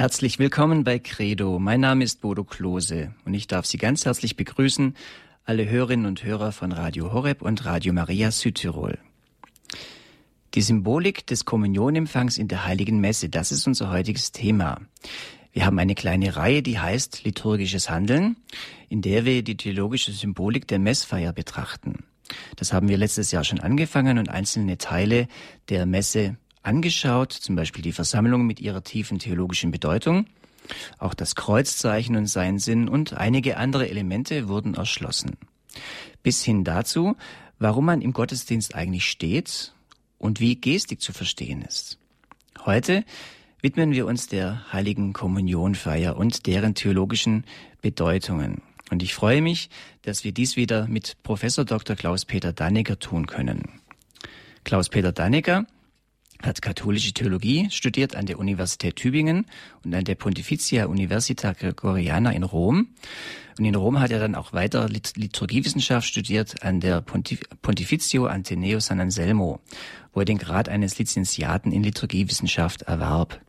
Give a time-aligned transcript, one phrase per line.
[0.00, 1.58] Herzlich willkommen bei Credo.
[1.58, 4.96] Mein Name ist Bodo Klose und ich darf Sie ganz herzlich begrüßen,
[5.44, 8.96] alle Hörerinnen und Hörer von Radio Horeb und Radio Maria Südtirol.
[10.54, 14.80] Die Symbolik des Kommunionempfangs in der Heiligen Messe, das ist unser heutiges Thema.
[15.52, 18.36] Wir haben eine kleine Reihe, die heißt Liturgisches Handeln,
[18.88, 22.04] in der wir die theologische Symbolik der Messfeier betrachten.
[22.56, 25.28] Das haben wir letztes Jahr schon angefangen und einzelne Teile
[25.68, 30.26] der Messe angeschaut, zum Beispiel die Versammlung mit ihrer tiefen theologischen Bedeutung,
[30.98, 35.36] auch das Kreuzzeichen und seinen Sinn und einige andere Elemente wurden erschlossen.
[36.22, 37.16] Bis hin dazu,
[37.58, 39.72] warum man im Gottesdienst eigentlich steht
[40.18, 41.98] und wie Gestik zu verstehen ist.
[42.64, 43.04] Heute
[43.62, 47.44] widmen wir uns der heiligen Kommunionfeier und deren theologischen
[47.82, 48.62] Bedeutungen.
[48.90, 49.70] Und ich freue mich,
[50.02, 51.96] dass wir dies wieder mit Professor Dr.
[51.96, 53.80] Klaus-Peter Dannecker tun können.
[54.64, 55.66] Klaus-Peter Dannecker
[56.42, 59.46] hat katholische Theologie studiert an der Universität Tübingen
[59.84, 62.88] und an der Pontificia Universita Gregoriana in Rom.
[63.58, 68.80] Und in Rom hat er dann auch weiter Liturgiewissenschaft studiert an der Pontif Pontificio Anteneo
[68.80, 69.60] San Anselmo,
[70.12, 73.40] wo er den Grad eines Lizenziaten in Liturgiewissenschaft erwarb.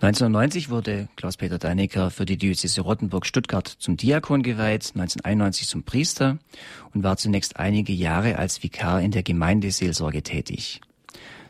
[0.00, 6.38] 1990 wurde Klaus-Peter Deinecker für die Diözese Rottenburg-Stuttgart zum Diakon geweiht, 1991 zum Priester
[6.94, 10.80] und war zunächst einige Jahre als Vikar in der Gemeindeseelsorge tätig.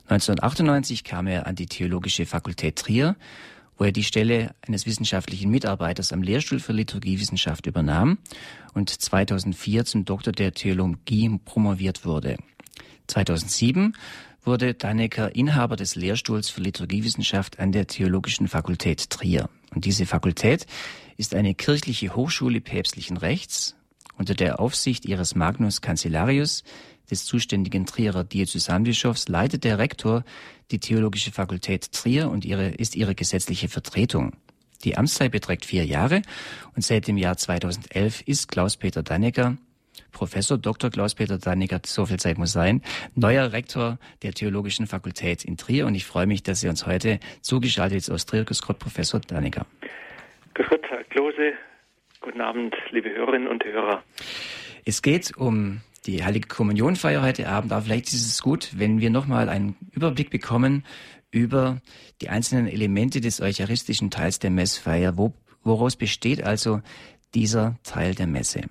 [0.09, 3.15] 1998 kam er an die Theologische Fakultät Trier,
[3.77, 8.17] wo er die Stelle eines wissenschaftlichen Mitarbeiters am Lehrstuhl für Liturgiewissenschaft übernahm
[8.73, 12.39] und 2004 zum Doktor der Theologie promoviert wurde.
[13.09, 13.95] 2007
[14.43, 19.51] wurde Dannecker Inhaber des Lehrstuhls für Liturgiewissenschaft an der Theologischen Fakultät Trier.
[19.75, 20.67] Und diese Fakultät
[21.19, 23.77] ist eine kirchliche Hochschule päpstlichen Rechts
[24.17, 26.65] unter der Aufsicht ihres Magnus Cancellarius,
[27.11, 30.25] des zuständigen Trierer Diözesanbischofs, leitet der Rektor
[30.71, 34.33] die Theologische Fakultät Trier und ihre, ist ihre gesetzliche Vertretung.
[34.85, 36.23] Die Amtszeit beträgt vier Jahre
[36.77, 39.57] und seit dem Jahr 2011 ist Klaus-Peter Dannecker
[40.13, 40.91] Professor Dr.
[40.91, 42.83] Klaus-Peter Danniger, so viel Zeit muss sein,
[43.15, 45.87] neuer Rektor der Theologischen Fakultät in Trier.
[45.87, 48.45] Und ich freue mich, dass Sie uns heute zugeschaltet ist aus Trier.
[48.45, 49.67] Grüß Gott, Professor Danniger.
[50.55, 51.53] Grüß Gott, Herr Klose.
[52.21, 54.03] Guten Abend, liebe Hörerinnen und Hörer.
[54.85, 59.11] Es geht um die Heilige Kommunionfeier heute Abend, aber vielleicht ist es gut, wenn wir
[59.11, 60.85] nochmal einen Überblick bekommen
[61.31, 61.83] über
[62.23, 65.19] die einzelnen Elemente des eucharistischen Teils der Messfeier.
[65.19, 66.81] Wo, woraus besteht also
[67.35, 68.63] dieser Teil der Messe?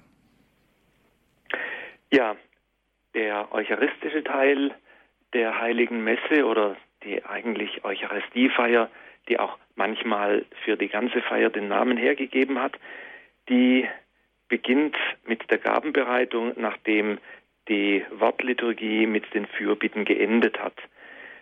[2.11, 2.35] Ja,
[3.13, 4.73] der eucharistische Teil
[5.33, 8.89] der heiligen Messe oder die eigentlich Eucharistiefeier,
[9.29, 12.79] die auch manchmal für die ganze Feier den Namen hergegeben hat,
[13.47, 13.87] die
[14.49, 17.19] beginnt mit der Gabenbereitung, nachdem
[17.67, 20.75] die Wortliturgie mit den Fürbitten geendet hat.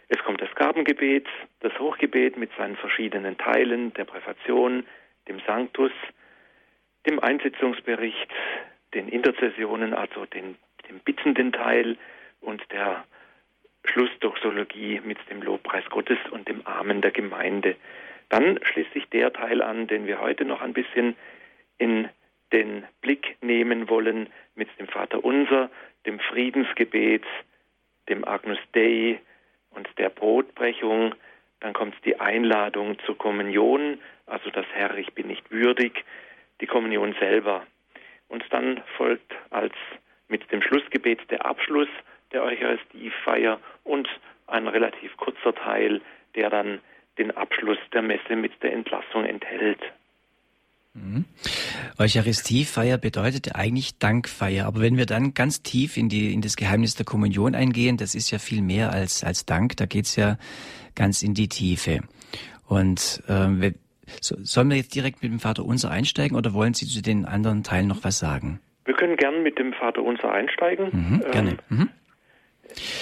[0.07, 1.27] Es kommt das Gabengebet,
[1.61, 4.85] das Hochgebet mit seinen verschiedenen Teilen, der Präfation,
[5.27, 5.91] dem Sanctus,
[7.07, 8.31] dem Einsetzungsbericht,
[8.93, 10.55] den Interzessionen, also den,
[10.89, 11.97] dem bittenden Teil
[12.41, 13.05] und der
[13.85, 17.75] Schlussdoxologie mit dem Lobpreis Gottes und dem Amen der Gemeinde.
[18.29, 21.15] Dann schließt sich der Teil an, den wir heute noch ein bisschen
[21.77, 22.09] in
[22.55, 25.69] den Blick nehmen wollen, mit dem Vater Unser,
[26.05, 27.25] dem Friedensgebet,
[28.07, 29.19] dem Agnus Dei
[29.71, 31.15] und der Brotbrechung.
[31.59, 36.05] Dann kommt die Einladung zur Kommunion, also das Herr, ich bin nicht würdig,
[36.61, 37.67] die Kommunion selber.
[38.29, 39.73] Und dann folgt als
[40.29, 41.89] mit dem Schlussgebet der Abschluss
[42.31, 44.07] der Eucharistiefeier und
[44.47, 46.01] ein relativ kurzer Teil,
[46.35, 46.79] der dann
[47.17, 49.81] den Abschluss der Messe mit der Entlassung enthält.
[50.95, 51.25] Mhm.
[51.99, 54.65] Eucharistiefeier bedeutet eigentlich Dankfeier.
[54.65, 58.15] Aber wenn wir dann ganz tief in, die, in das Geheimnis der Kommunion eingehen, das
[58.15, 60.37] ist ja viel mehr als, als Dank, da geht's ja
[60.95, 62.01] ganz in die Tiefe.
[62.67, 63.71] Und äh,
[64.21, 67.25] so, sollen wir jetzt direkt mit dem Vater Unser einsteigen oder wollen Sie zu den
[67.25, 68.59] anderen Teilen noch was sagen?
[68.85, 70.89] Wir können gerne mit dem Vater Unser einsteigen.
[70.91, 71.57] Mhm, gerne.
[71.71, 71.89] Ähm, mhm.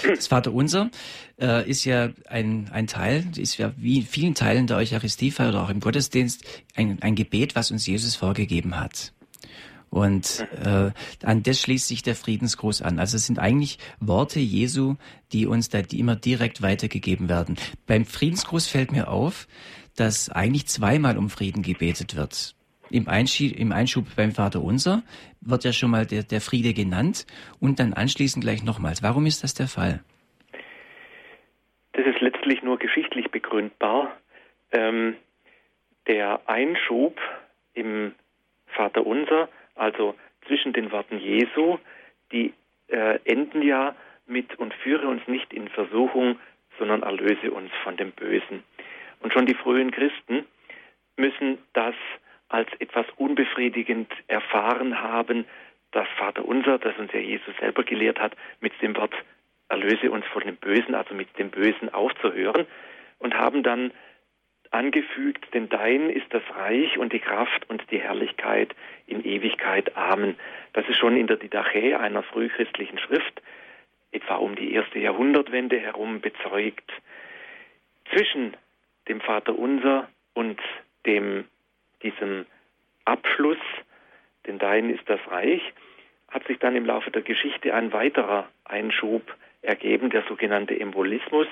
[0.07, 0.89] Das Vater Unser
[1.39, 5.63] äh, ist ja ein, ein Teil, ist ja wie in vielen Teilen der Eucharistiefeier oder
[5.63, 6.43] auch im Gottesdienst
[6.75, 9.13] ein, ein Gebet, was uns Jesus vorgegeben hat.
[9.89, 10.91] Und äh,
[11.23, 12.97] an das schließt sich der Friedensgruß an.
[12.97, 14.95] Also es sind eigentlich Worte Jesu,
[15.31, 17.57] die uns da die immer direkt weitergegeben werden.
[17.85, 19.47] Beim Friedensgruß fällt mir auf,
[19.95, 22.55] dass eigentlich zweimal um Frieden gebetet wird.
[22.93, 25.01] Im, Einschub, Im Einschub beim Vater Unser
[25.41, 27.25] wird ja schon mal der, der Friede genannt
[27.59, 29.01] und dann anschließend gleich nochmals.
[29.01, 30.03] Warum ist das der Fall?
[31.93, 34.15] Das ist letztlich nur geschichtlich begründbar.
[34.71, 35.15] Ähm,
[36.05, 37.19] der Einschub
[37.73, 38.13] im
[38.67, 40.13] Vater Unser, also
[40.47, 41.79] zwischen den Worten Jesu,
[42.31, 42.53] die
[42.89, 43.95] äh, enden ja
[44.27, 46.37] mit und führe uns nicht in Versuchung,
[46.77, 48.63] sondern erlöse uns von dem Bösen.
[49.21, 50.45] Und schon die frühen Christen
[51.17, 51.95] müssen das
[52.53, 55.45] als etwas unbefriedigend erfahren haben,
[55.91, 59.15] das Vater unser, das uns ja Jesus selber gelehrt hat, mit dem Wort
[59.69, 62.67] erlöse uns von dem Bösen, also mit dem Bösen aufzuhören
[63.17, 63.91] und haben dann
[64.69, 68.75] angefügt, denn dein ist das Reich und die Kraft und die Herrlichkeit
[69.07, 69.97] in Ewigkeit.
[69.97, 70.35] Amen.
[70.73, 73.41] Das ist schon in der Didache einer frühchristlichen Schrift,
[74.11, 76.91] etwa um die erste Jahrhundertwende herum bezeugt.
[78.11, 78.55] Zwischen
[79.07, 80.59] dem Vater Unser und
[81.07, 81.45] dem,
[82.03, 82.45] diesem
[83.05, 83.57] Abschluss,
[84.45, 85.61] denn dein ist das Reich,
[86.29, 89.23] hat sich dann im Laufe der Geschichte ein weiterer Einschub
[89.61, 91.47] ergeben, der sogenannte Embolismus.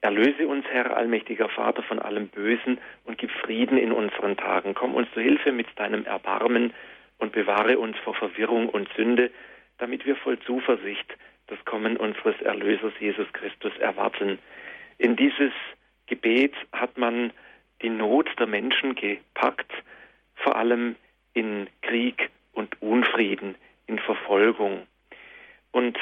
[0.00, 4.74] Erlöse uns, Herr, allmächtiger Vater, von allem Bösen und gib Frieden in unseren Tagen.
[4.74, 6.72] Komm uns zu Hilfe mit deinem Erbarmen
[7.18, 9.30] und bewahre uns vor Verwirrung und Sünde,
[9.78, 11.16] damit wir voll Zuversicht
[11.48, 14.38] das Kommen unseres Erlösers Jesus Christus erwarten.
[14.98, 15.52] In dieses
[16.06, 17.32] Gebet hat man
[17.82, 19.72] die Not der Menschen gepackt,
[20.36, 20.96] vor allem
[21.34, 23.54] in Krieg und Unfrieden,
[23.86, 24.86] in Verfolgung.
[25.72, 25.98] Und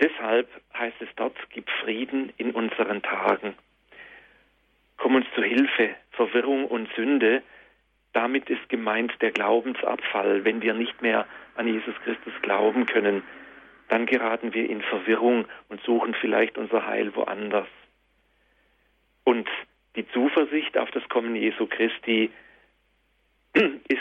[0.00, 3.54] deshalb heißt es dort, gib Frieden in unseren Tagen.
[4.96, 7.42] Komm uns zu Hilfe, Verwirrung und Sünde.
[8.12, 10.44] Damit ist gemeint der Glaubensabfall.
[10.44, 13.22] Wenn wir nicht mehr an Jesus Christus glauben können,
[13.88, 17.68] dann geraten wir in Verwirrung und suchen vielleicht unser Heil woanders.
[19.24, 19.48] Und
[19.96, 22.30] die Zuversicht auf das Kommen Jesu Christi
[23.54, 24.00] ist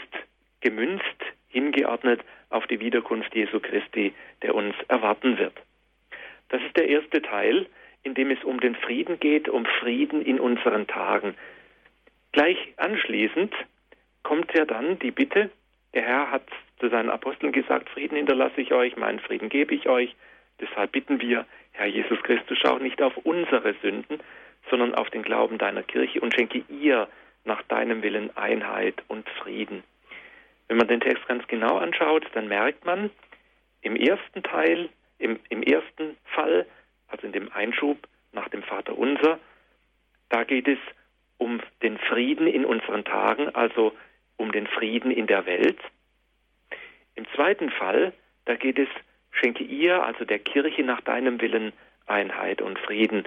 [0.62, 1.03] gemünzt,
[1.47, 5.53] hingeordnet auf die Wiederkunft Jesu Christi, der uns erwarten wird.
[6.50, 7.65] Das ist der erste Teil,
[8.03, 11.36] in dem es um den Frieden geht, um Frieden in unseren Tagen.
[12.33, 13.53] Gleich anschließend
[14.24, 15.50] kommt ja dann die Bitte,
[15.94, 16.47] der Herr hat
[16.80, 20.13] zu seinen Aposteln gesagt, Frieden hinterlasse ich euch, meinen Frieden gebe ich euch.
[20.59, 24.19] Deshalb bitten wir, Herr Jesus Christus, schau nicht auf unsere Sünden,
[24.69, 27.07] sondern auf den Glauben deiner Kirche und schenke ihr
[27.44, 29.83] nach deinem Willen Einheit und Frieden.
[30.67, 33.12] Wenn man den Text ganz genau anschaut, dann merkt man,
[33.81, 34.89] im ersten Teil,
[35.19, 36.65] im, im ersten Fall,
[37.07, 37.97] also in dem Einschub
[38.31, 39.39] nach dem Vater Unser,
[40.29, 40.79] da geht es
[41.38, 43.94] um den Frieden in unseren Tagen, also
[44.38, 45.77] um den Frieden in der Welt.
[47.15, 48.13] Im zweiten Fall,
[48.45, 48.89] da geht es,
[49.31, 51.73] schenke ihr, also der Kirche nach deinem Willen,
[52.07, 53.23] Einheit und Frieden.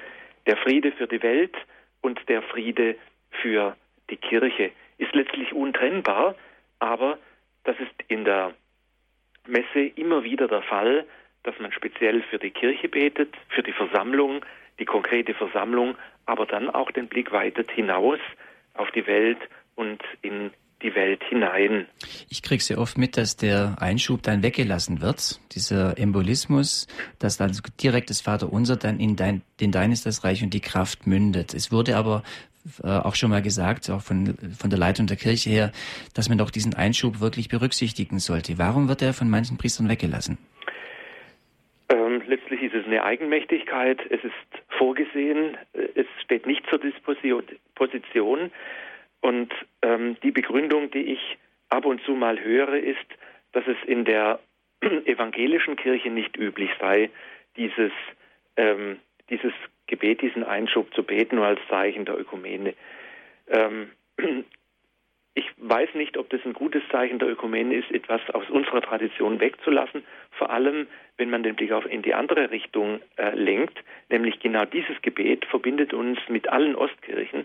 [0.49, 1.55] Der Friede für die Welt
[2.01, 2.97] und der Friede
[3.31, 3.77] für
[4.11, 4.73] die Kirche.
[4.97, 6.35] Ist letztlich untrennbar,
[6.81, 7.19] aber
[7.65, 8.55] das ist in der
[9.47, 11.07] Messe immer wieder der Fall,
[11.43, 14.45] dass man speziell für die Kirche betet, für die Versammlung,
[14.79, 15.97] die konkrete Versammlung,
[16.27, 18.19] aber dann auch den Blick weitet hinaus
[18.75, 19.39] auf die Welt
[19.77, 20.51] und in
[20.83, 21.87] die Welt hinein.
[22.29, 26.87] Ich kriege sehr oft mit, dass der Einschub dann weggelassen wird, dieser Embolismus,
[27.19, 27.53] dass dann
[27.83, 31.55] direkt das Vaterunser dann in dein, den Dein ist das Reich und die Kraft mündet.
[31.55, 32.23] Es wurde aber
[32.83, 35.73] äh, auch schon mal gesagt, auch von, von der Leitung der Kirche her,
[36.15, 38.59] dass man doch diesen Einschub wirklich berücksichtigen sollte.
[38.59, 40.39] Warum wird er von manchen Priestern weggelassen?
[41.89, 44.01] Ähm, letztlich ist es eine Eigenmächtigkeit.
[44.11, 45.57] Es ist vorgesehen.
[45.73, 48.51] Es steht nicht zur Disposition.
[49.21, 49.53] Und
[50.09, 51.39] ähm, die Begründung, die ich
[51.69, 53.07] ab und zu mal höre, ist,
[53.53, 54.41] dass es in der
[54.81, 57.11] evangelischen Kirche nicht üblich sei,
[57.57, 57.93] dieses,
[58.57, 58.99] ähm,
[59.31, 59.53] dieses
[59.87, 62.75] Gebet, diesen Einschub zu beten, nur als Zeichen der Ökumene.
[63.49, 63.91] Ähm,
[65.35, 69.41] ich weiß nicht, ob das ein gutes Zeichen der Ökumene ist, etwas aus unserer Tradition
[69.41, 70.87] wegzulassen, vor allem
[71.17, 75.45] wenn man den Blick auf in die andere Richtung äh, lenkt, nämlich genau dieses Gebet
[75.47, 77.45] verbindet uns mit allen Ostkirchen,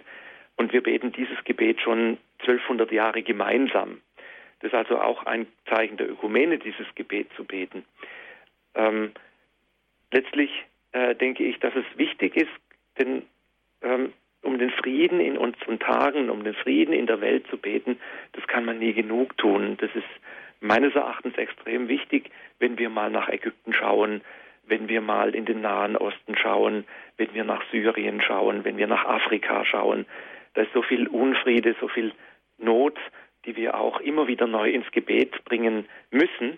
[0.55, 4.02] und wir beten dieses Gebet schon 1200 Jahre gemeinsam.
[4.60, 7.84] Das ist also auch ein Zeichen der Ökumene, dieses Gebet zu beten.
[8.76, 9.12] Ähm,
[10.12, 10.52] letztlich
[10.94, 12.52] äh, denke ich, dass es wichtig ist,
[12.98, 13.24] denn
[13.82, 18.00] ähm, um den Frieden in unseren Tagen, um den Frieden in der Welt zu beten,
[18.34, 19.78] das kann man nie genug tun.
[19.80, 20.08] Das ist
[20.60, 24.22] meines Erachtens extrem wichtig, wenn wir mal nach Ägypten schauen,
[24.66, 26.86] wenn wir mal in den Nahen Osten schauen,
[27.18, 30.06] wenn wir nach Syrien schauen, wenn wir nach Afrika schauen,
[30.54, 32.14] da ist so viel Unfriede, so viel
[32.63, 32.98] Not,
[33.46, 36.58] die wir auch immer wieder neu ins Gebet bringen müssen.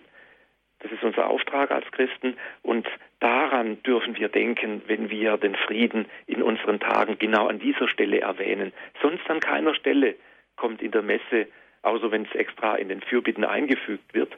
[0.80, 2.86] Das ist unser Auftrag als Christen und
[3.18, 8.20] daran dürfen wir denken, wenn wir den Frieden in unseren Tagen genau an dieser Stelle
[8.20, 8.72] erwähnen.
[9.00, 10.16] Sonst an keiner Stelle
[10.56, 11.48] kommt in der Messe,
[11.82, 14.36] außer wenn es extra in den Fürbitten eingefügt wird,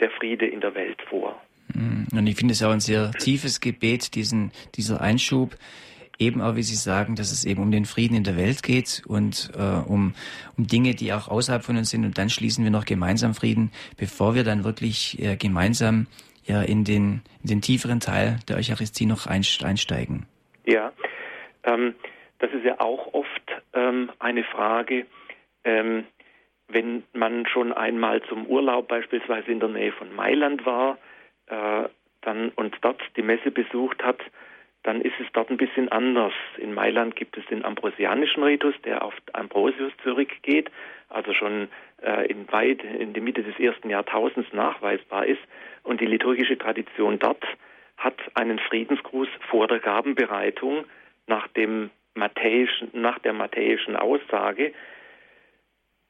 [0.00, 1.40] der Friede in der Welt vor.
[2.16, 5.56] Und ich finde es auch ein sehr tiefes Gebet, diesen, dieser Einschub
[6.18, 9.02] eben auch, wie Sie sagen, dass es eben um den Frieden in der Welt geht
[9.06, 10.14] und äh, um,
[10.56, 12.04] um Dinge, die auch außerhalb von uns sind.
[12.04, 16.06] Und dann schließen wir noch gemeinsam Frieden, bevor wir dann wirklich äh, gemeinsam
[16.44, 20.26] ja in den, in den tieferen Teil der Eucharistie noch einsteigen.
[20.66, 20.92] Ja,
[21.64, 21.94] ähm,
[22.38, 25.06] das ist ja auch oft ähm, eine Frage,
[25.64, 26.04] ähm,
[26.68, 30.98] wenn man schon einmal zum Urlaub beispielsweise in der Nähe von Mailand war
[31.46, 31.88] äh,
[32.22, 34.20] dann, und dort die Messe besucht hat,
[34.84, 36.32] dann ist es dort ein bisschen anders.
[36.58, 40.70] In Mailand gibt es den ambrosianischen Ritus, der auf Ambrosius zurückgeht,
[41.08, 41.68] also schon
[42.02, 45.40] äh, in weit in die Mitte des ersten Jahrtausends nachweisbar ist.
[45.82, 47.44] Und die liturgische Tradition dort
[47.96, 50.84] hat einen Friedensgruß vor der Gabenbereitung
[51.26, 54.72] nach dem matthäischen, nach der matthäischen Aussage,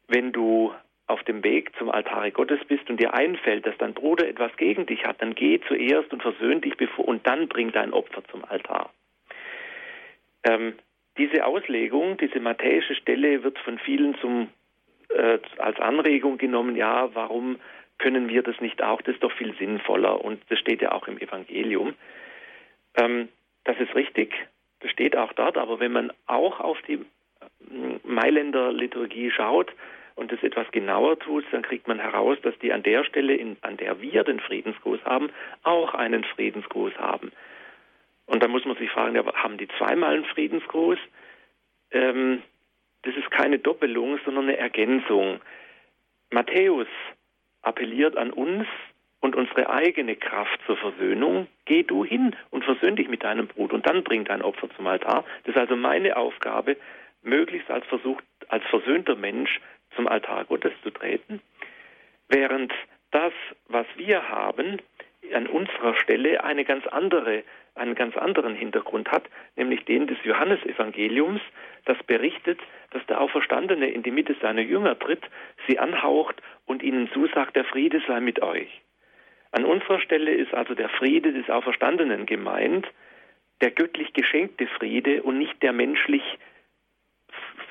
[0.09, 0.75] wenn du
[1.06, 4.87] auf dem Weg zum Altare Gottes bist und dir einfällt, dass dein Bruder etwas gegen
[4.87, 8.44] dich hat, dann geh zuerst und versöhn dich bevor und dann bring dein Opfer zum
[8.44, 8.90] Altar.
[10.44, 10.75] Ähm,
[11.18, 14.49] diese Auslegung, diese matthäische Stelle wird von vielen zum,
[15.11, 17.58] äh, als Anregung genommen, ja, warum
[17.99, 19.00] können wir das nicht auch?
[19.02, 21.94] Das ist doch viel sinnvoller und das steht ja auch im Evangelium.
[22.96, 23.28] Ähm,
[23.64, 24.34] das ist richtig,
[24.80, 29.70] das steht auch dort, aber wenn man auch auf die äh, Mailänder Liturgie schaut,
[30.14, 33.56] und das etwas genauer tut, dann kriegt man heraus, dass die an der Stelle, in,
[33.62, 35.30] an der wir den Friedensgruß haben,
[35.62, 37.33] auch einen Friedensgruß haben.
[38.26, 40.99] Und da muss man sich fragen, ja, haben die zweimal einen Friedensgruß?
[41.90, 42.42] Ähm,
[43.02, 45.40] das ist keine Doppelung, sondern eine Ergänzung.
[46.30, 46.88] Matthäus
[47.62, 48.66] appelliert an uns
[49.21, 51.49] und unsere eigene Kraft zur Versöhnung.
[51.64, 54.87] Geh du hin und versöhn dich mit deinem Bruder und dann bring dein Opfer zum
[54.87, 55.25] Altar.
[55.44, 56.76] Das ist also meine Aufgabe,
[57.23, 59.61] möglichst als, Versuch, als versöhnter Mensch
[59.96, 61.40] zum Altar Gottes zu treten,
[62.28, 62.72] während
[63.10, 63.32] das,
[63.68, 64.78] was wir haben,
[65.32, 69.24] an unserer Stelle eine ganz andere, einen ganz anderen Hintergrund hat,
[69.56, 71.40] nämlich den des Johannesevangeliums,
[71.86, 72.60] das berichtet,
[72.90, 75.22] dass der Auferstandene in die Mitte seiner Jünger tritt,
[75.66, 78.82] sie anhaucht und ihnen zusagt, der Friede sei mit euch.
[79.52, 82.86] An unserer Stelle ist also der Friede des Auferstandenen gemeint,
[83.60, 86.22] der göttlich geschenkte Friede und nicht der menschlich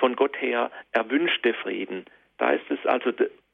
[0.04, 2.04] von Gott her erwünschte Frieden.
[2.38, 3.14] Da ist es also,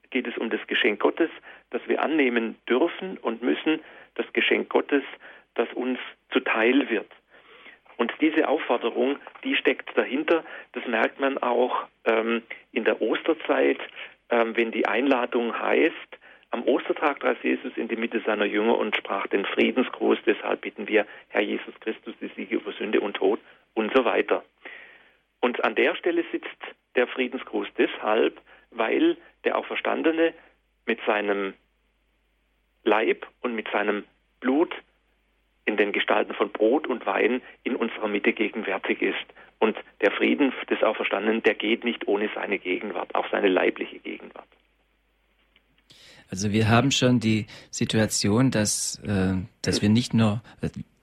[0.09, 1.29] geht es um das Geschenk Gottes,
[1.69, 3.81] das wir annehmen dürfen und müssen,
[4.15, 5.03] das Geschenk Gottes,
[5.53, 5.99] das uns
[6.31, 7.05] zuteil wird.
[7.97, 10.43] Und diese Aufforderung, die steckt dahinter.
[10.71, 12.41] Das merkt man auch ähm,
[12.71, 13.77] in der Osterzeit,
[14.31, 16.17] ähm, wenn die Einladung heißt,
[16.49, 20.17] am Ostertag trat Jesus in die Mitte seiner Jünger und sprach den Friedensgruß.
[20.25, 23.39] Deshalb bitten wir, Herr Jesus Christus, die Siege über Sünde und Tod
[23.75, 24.43] und so weiter.
[25.41, 26.57] Und an der Stelle sitzt
[26.95, 28.41] der Friedensgruß deshalb,
[28.71, 30.33] weil der Auferstandene
[30.85, 31.53] mit seinem
[32.83, 34.03] Leib und mit seinem
[34.39, 34.73] Blut
[35.65, 39.25] in den Gestalten von Brot und Wein in unserer Mitte gegenwärtig ist.
[39.59, 44.47] Und der Frieden des Auferstandenen, der geht nicht ohne seine Gegenwart, auch seine leibliche Gegenwart.
[46.29, 50.41] Also wir haben schon die Situation, dass, äh, dass wir nicht nur,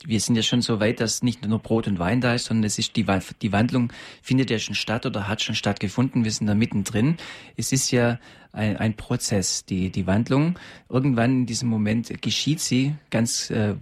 [0.05, 2.65] wir sind ja schon so weit, dass nicht nur Brot und Wein da ist, sondern
[2.65, 3.05] es ist die,
[3.43, 3.93] die Wandlung
[4.23, 6.25] findet ja schon statt oder hat schon stattgefunden.
[6.25, 7.17] Wir sind da mittendrin.
[7.57, 8.21] Es ist ja
[8.53, 10.59] ein, ein Prozess, die, die Wandlung.
[10.89, 13.75] Irgendwann in diesem Moment geschieht sie ganz, äh,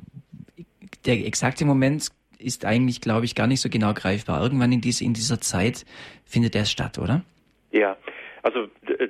[1.05, 2.09] der exakte Moment
[2.39, 4.43] ist eigentlich, glaube ich, gar nicht so genau greifbar.
[4.43, 5.85] Irgendwann in, diese, in dieser Zeit
[6.25, 7.23] findet er statt, oder?
[7.71, 7.97] Ja,
[8.43, 8.69] also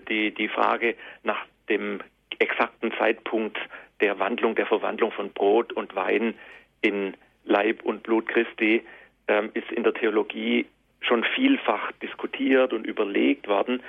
[0.08, 2.00] die, die Frage nach dem
[2.40, 3.58] exakten Zeitpunkt
[4.00, 6.34] der Wandlung, der Verwandlung von Brot und Wein
[6.80, 7.14] in
[7.44, 8.82] Leib und Blut Christi
[9.28, 10.66] ähm, ist in der Theologie
[11.00, 13.82] schon vielfach diskutiert und überlegt worden.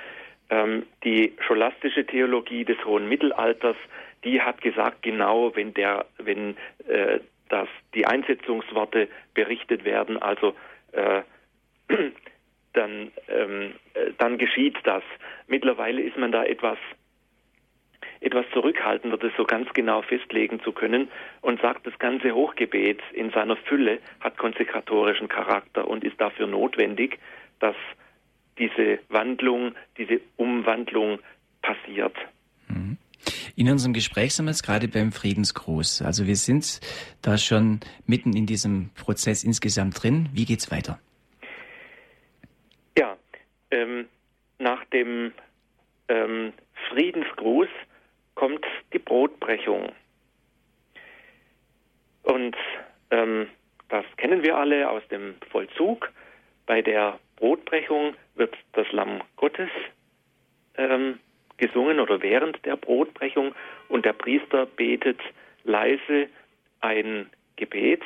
[0.50, 3.76] Ähm, die scholastische Theologie des hohen Mittelalters,
[4.24, 10.54] die hat gesagt, genau wenn der, wenn äh, das die Einsetzungsworte berichtet werden, also
[10.92, 11.22] äh,
[12.72, 15.02] dann, ähm, äh, dann geschieht das.
[15.46, 16.78] Mittlerweile ist man da etwas
[18.20, 21.08] etwas zurückhaltender, das so ganz genau festlegen zu können
[21.42, 27.18] und sagt, das ganze Hochgebet in seiner Fülle hat konsekratorischen Charakter und ist dafür notwendig,
[27.60, 27.76] dass
[28.58, 31.18] diese Wandlung, diese Umwandlung
[31.62, 32.16] passiert.
[32.68, 32.96] Mhm.
[33.54, 36.02] In unserem Gespräch sind wir jetzt gerade beim Friedensgruß.
[36.02, 36.80] Also wir sind
[37.22, 40.28] da schon mitten in diesem Prozess insgesamt drin.
[40.32, 40.98] Wie geht's weiter?
[42.98, 43.16] Ja,
[43.70, 44.06] ähm,
[44.58, 45.32] nach dem
[46.08, 46.52] ähm,
[46.90, 47.68] Friedensgruß
[48.36, 49.92] kommt die Brotbrechung.
[52.22, 52.56] Und
[53.10, 53.48] ähm,
[53.88, 56.12] das kennen wir alle aus dem Vollzug.
[56.66, 59.70] Bei der Brotbrechung wird das Lamm Gottes
[60.76, 61.18] ähm,
[61.56, 63.54] gesungen oder während der Brotbrechung
[63.88, 65.20] und der Priester betet
[65.64, 66.28] leise
[66.80, 68.02] ein Gebet.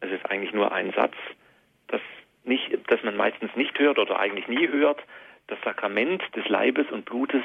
[0.00, 1.14] Es ist eigentlich nur ein Satz,
[1.88, 2.00] das,
[2.44, 5.00] nicht, das man meistens nicht hört oder eigentlich nie hört.
[5.46, 7.44] Das Sakrament des Leibes und Blutes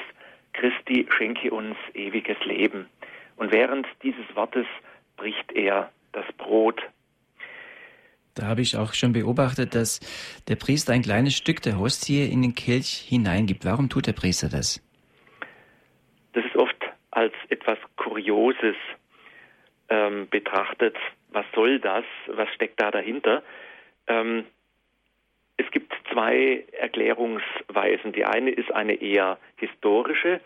[0.53, 2.87] Christi schenke uns ewiges Leben.
[3.37, 4.65] Und während dieses Wortes
[5.17, 6.81] bricht er das Brot.
[8.35, 9.99] Da habe ich auch schon beobachtet, dass
[10.47, 13.65] der Priester ein kleines Stück der Hostie in den Kelch hineingibt.
[13.65, 14.81] Warum tut der Priester das?
[16.33, 16.77] Das ist oft
[17.11, 18.75] als etwas Kurioses
[19.89, 20.95] ähm, betrachtet.
[21.29, 22.05] Was soll das?
[22.27, 23.43] Was steckt da dahinter?
[24.07, 24.45] Ähm,
[25.57, 28.13] es gibt zwei Erklärungsweisen.
[28.13, 30.41] Die eine ist eine eher historische.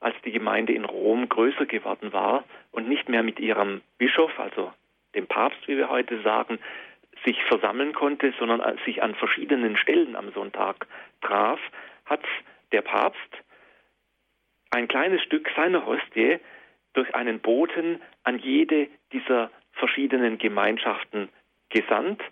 [0.00, 4.72] Als die Gemeinde in Rom größer geworden war und nicht mehr mit ihrem Bischof, also
[5.14, 6.58] dem Papst, wie wir heute sagen,
[7.24, 10.86] sich versammeln konnte, sondern sich an verschiedenen Stellen am Sonntag
[11.22, 11.60] traf,
[12.04, 12.22] hat
[12.72, 13.18] der Papst
[14.70, 16.38] ein kleines Stück seiner Hostie
[16.92, 21.28] durch einen Boten an jede dieser verschiedenen Gemeinschaften
[21.70, 22.22] gesandt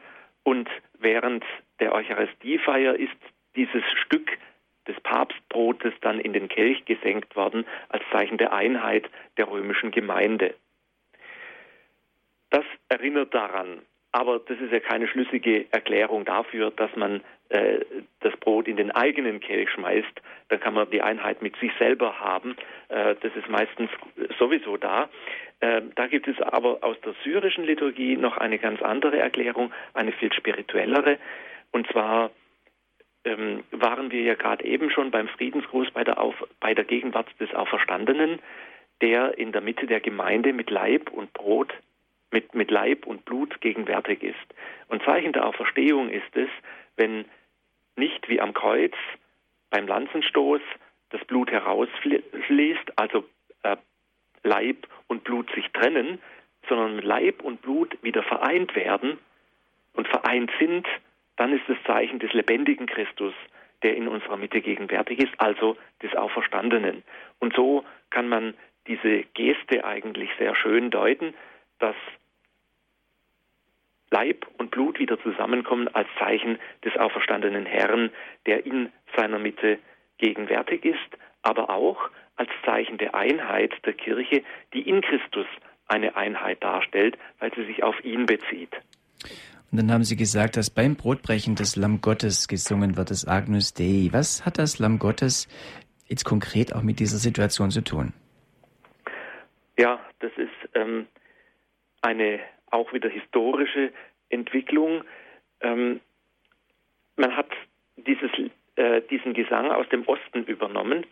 [0.43, 1.45] und während
[1.83, 3.11] der Eucharistiefeier ist
[3.57, 4.39] dieses Stück
[4.87, 10.55] des Papstbrotes dann in den Kelch gesenkt worden als Zeichen der Einheit der römischen Gemeinde.
[12.51, 13.81] Das erinnert daran,
[14.13, 17.81] aber das ist ja keine schlüssige Erklärung dafür, dass man äh,
[18.21, 20.23] das Brot in den eigenen Kelch schmeißt.
[20.51, 22.55] Dann kann man die Einheit mit sich selber haben.
[22.91, 23.91] Äh, das ist meistens
[24.39, 25.09] sowieso da.
[25.59, 30.13] Äh, da gibt es aber aus der syrischen Liturgie noch eine ganz andere Erklärung, eine
[30.13, 31.19] viel spirituellere.
[31.73, 32.31] Und zwar
[33.25, 37.29] ähm, waren wir ja gerade eben schon beim Friedensgruß bei der, Auf, bei der Gegenwart
[37.41, 38.39] des Auferstandenen,
[39.01, 41.73] der in der Mitte der Gemeinde mit Leib und Brot
[42.33, 44.37] mit, mit Leib und Blut gegenwärtig ist.
[44.89, 46.49] Und Zeichen der Auferstehung ist es,
[46.97, 47.27] wenn
[47.97, 48.95] nicht wie am Kreuz
[49.71, 50.61] beim Lanzenstoß
[51.11, 53.25] das Blut herausfließt, also
[53.63, 53.77] äh,
[54.43, 56.21] Leib und Blut sich trennen,
[56.69, 59.19] sondern Leib und Blut wieder vereint werden
[59.93, 60.87] und vereint sind,
[61.43, 63.35] dann ist das Zeichen des lebendigen Christus,
[63.83, 67.03] der in unserer Mitte gegenwärtig ist, also des Auferstandenen.
[67.41, 68.55] Und so kann man
[68.87, 71.35] diese Geste eigentlich sehr schön deuten,
[71.81, 71.97] dass
[74.13, 78.11] Leib und Blut wieder zusammenkommen als Zeichen des auferstandenen Herrn,
[78.47, 79.81] der in seiner Mitte
[80.19, 85.47] gegenwärtig ist, aber auch als Zeichen der Einheit der Kirche, die in Christus
[85.89, 88.77] eine Einheit darstellt, weil sie sich auf ihn bezieht.
[89.73, 93.73] Und dann haben Sie gesagt, dass beim Brotbrechen das Lamm Gottes gesungen wird, das Agnus
[93.73, 94.11] Dei.
[94.13, 95.49] Was hat das Lamm Gottes
[96.09, 98.13] jetzt konkret auch mit dieser Situation zu tun?
[99.79, 101.07] Ja, das ist ähm,
[102.03, 103.93] eine auch wieder historische
[104.29, 105.05] Entwicklung.
[105.63, 106.01] Ähm,
[107.17, 107.49] man hat
[107.97, 108.31] dieses,
[108.77, 111.07] äh, diesen Gesang aus dem Osten übernommen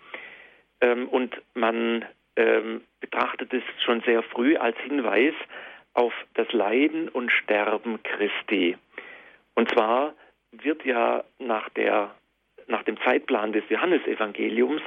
[0.83, 2.05] ähm, und man
[2.37, 5.35] ähm, betrachtet es schon sehr früh als Hinweis
[5.94, 8.76] auf das Leiden und Sterben Christi.
[9.55, 10.14] Und zwar
[10.53, 12.14] wird ja nach der
[12.66, 14.83] nach dem Zeitplan des Johannesevangeliums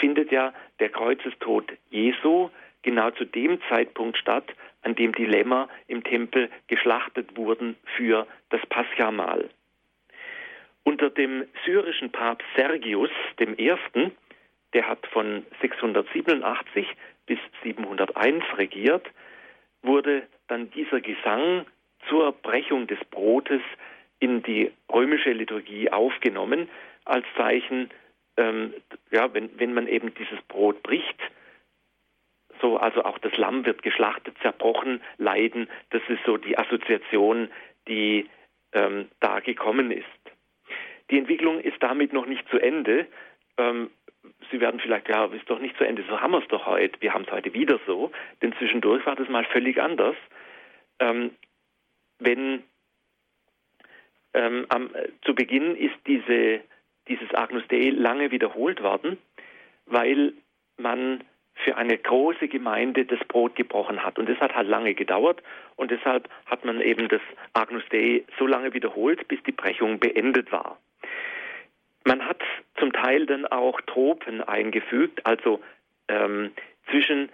[0.00, 2.50] findet ja der Kreuzestod Jesu
[2.82, 8.64] genau zu dem Zeitpunkt statt, an dem die Lämmer im Tempel geschlachtet wurden für das
[8.66, 9.50] Paschamal.
[10.84, 14.12] Unter dem syrischen Papst Sergius I.,
[14.72, 16.86] der hat von 687
[17.26, 19.06] bis 701 regiert,
[19.82, 21.66] wurde dann dieser Gesang
[22.08, 23.62] zur Brechung des Brotes
[24.18, 26.68] in die römische Liturgie aufgenommen,
[27.04, 27.90] als Zeichen,
[28.36, 28.74] ähm,
[29.10, 31.18] ja, wenn, wenn man eben dieses Brot bricht,
[32.60, 35.68] so, also auch das Lamm wird geschlachtet, zerbrochen, leiden.
[35.90, 37.50] Das ist so die Assoziation,
[37.86, 38.28] die
[38.72, 40.04] ähm, da gekommen ist.
[41.10, 43.06] Die Entwicklung ist damit noch nicht zu Ende.
[43.58, 43.90] Ähm,
[44.50, 47.00] Sie werden vielleicht, ja, ist doch nicht zu Ende, so haben wir es doch heute.
[47.00, 48.10] Wir haben es heute wieder so,
[48.42, 50.16] denn zwischendurch war das mal völlig anders.
[50.98, 51.32] Ähm,
[52.18, 52.62] wenn
[54.34, 56.60] ähm, am, äh, zu Beginn ist diese,
[57.08, 59.18] dieses Agnus Dei lange wiederholt worden,
[59.86, 60.32] weil
[60.76, 64.18] man für eine große Gemeinde das Brot gebrochen hat.
[64.18, 65.42] Und das hat halt lange gedauert
[65.76, 67.22] und deshalb hat man eben das
[67.54, 70.78] Agnus Dei so lange wiederholt, bis die Brechung beendet war.
[72.04, 72.40] Man hat
[72.78, 75.60] zum Teil dann auch Tropen eingefügt, also
[76.08, 76.52] ähm,
[76.90, 77.30] zwischen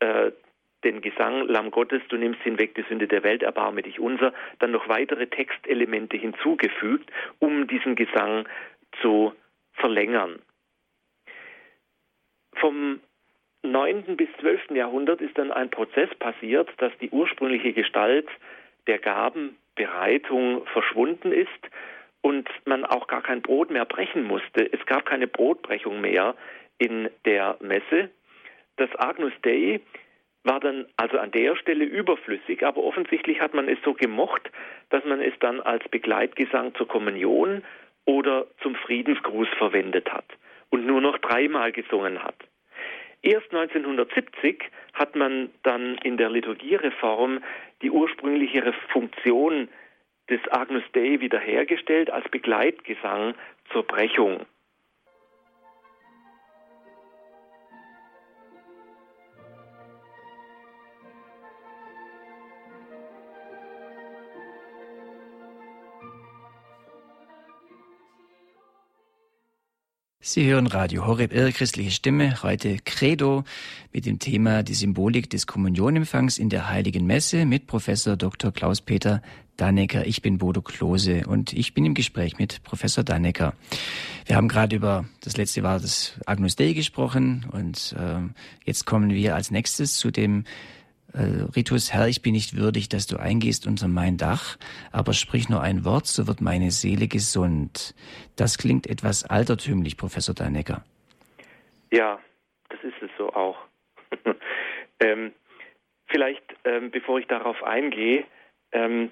[0.00, 0.32] äh,
[0.84, 4.70] den Gesang Lamm Gottes, du nimmst hinweg die Sünde der Welt, erbarme dich unser, dann
[4.70, 8.46] noch weitere Textelemente hinzugefügt, um diesen Gesang
[9.02, 9.32] zu
[9.74, 10.40] verlängern.
[12.54, 13.00] Vom
[13.62, 14.16] 9.
[14.16, 14.70] bis 12.
[14.70, 18.28] Jahrhundert ist dann ein Prozess passiert, dass die ursprüngliche Gestalt
[18.86, 21.48] der Gabenbereitung verschwunden ist
[22.20, 24.72] und man auch gar kein Brot mehr brechen musste.
[24.72, 26.34] Es gab keine Brotbrechung mehr
[26.78, 28.10] in der Messe.
[28.76, 29.80] Das Agnus Dei
[30.48, 34.50] war dann also an der Stelle überflüssig, aber offensichtlich hat man es so gemocht,
[34.90, 37.62] dass man es dann als Begleitgesang zur Kommunion
[38.06, 40.24] oder zum Friedensgruß verwendet hat
[40.70, 42.36] und nur noch dreimal gesungen hat.
[43.20, 47.42] Erst 1970 hat man dann in der Liturgiereform
[47.82, 49.68] die ursprüngliche Funktion
[50.30, 53.34] des Agnus Dei wiederhergestellt als Begleitgesang
[53.72, 54.46] zur Brechung.
[70.30, 73.44] Sie hören Radio Horeb, Ihre christliche Stimme, heute Credo
[73.94, 78.52] mit dem Thema die Symbolik des Kommunionempfangs in der Heiligen Messe mit Professor Dr.
[78.52, 79.22] Klaus-Peter
[79.56, 80.06] Dannecker.
[80.06, 83.54] Ich bin Bodo Klose und ich bin im Gespräch mit Professor Dannecker.
[84.26, 88.20] Wir haben gerade über das letzte war das Agnus Dei gesprochen und äh,
[88.66, 90.44] jetzt kommen wir als nächstes zu dem
[91.14, 94.58] Ritus, Herr, ich bin nicht würdig, dass du eingehst unter mein Dach,
[94.92, 97.94] aber sprich nur ein Wort, so wird meine Seele gesund.
[98.36, 100.84] Das klingt etwas altertümlich, Professor Danecker.
[101.90, 102.20] Ja,
[102.68, 103.56] das ist es so auch.
[105.00, 105.32] ähm,
[106.08, 108.24] vielleicht, ähm, bevor ich darauf eingehe,
[108.72, 109.10] ähm,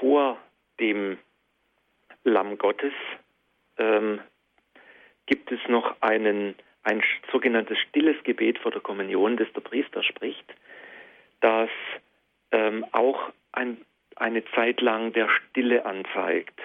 [0.00, 0.38] vor
[0.80, 1.18] dem
[2.24, 2.94] Lamm Gottes
[3.76, 4.20] ähm,
[5.26, 6.54] gibt es noch einen,
[6.84, 10.54] ein sogenanntes stilles Gebet vor der Kommunion, das der Priester spricht
[11.44, 11.68] das
[12.52, 13.76] ähm, auch ein,
[14.16, 16.58] eine Zeit lang der Stille anzeigt.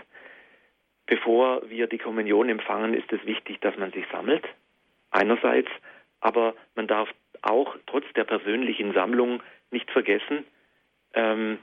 [1.06, 4.46] Bevor wir die Kommunion empfangen, ist es wichtig, dass man sich sammelt,
[5.12, 5.70] einerseits,
[6.22, 7.10] aber man darf
[7.42, 10.46] auch trotz der persönlichen Sammlung nicht vergessen,
[11.14, 11.60] ähm,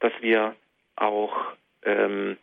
[0.00, 0.56] dass wir
[0.96, 2.38] auch ähm,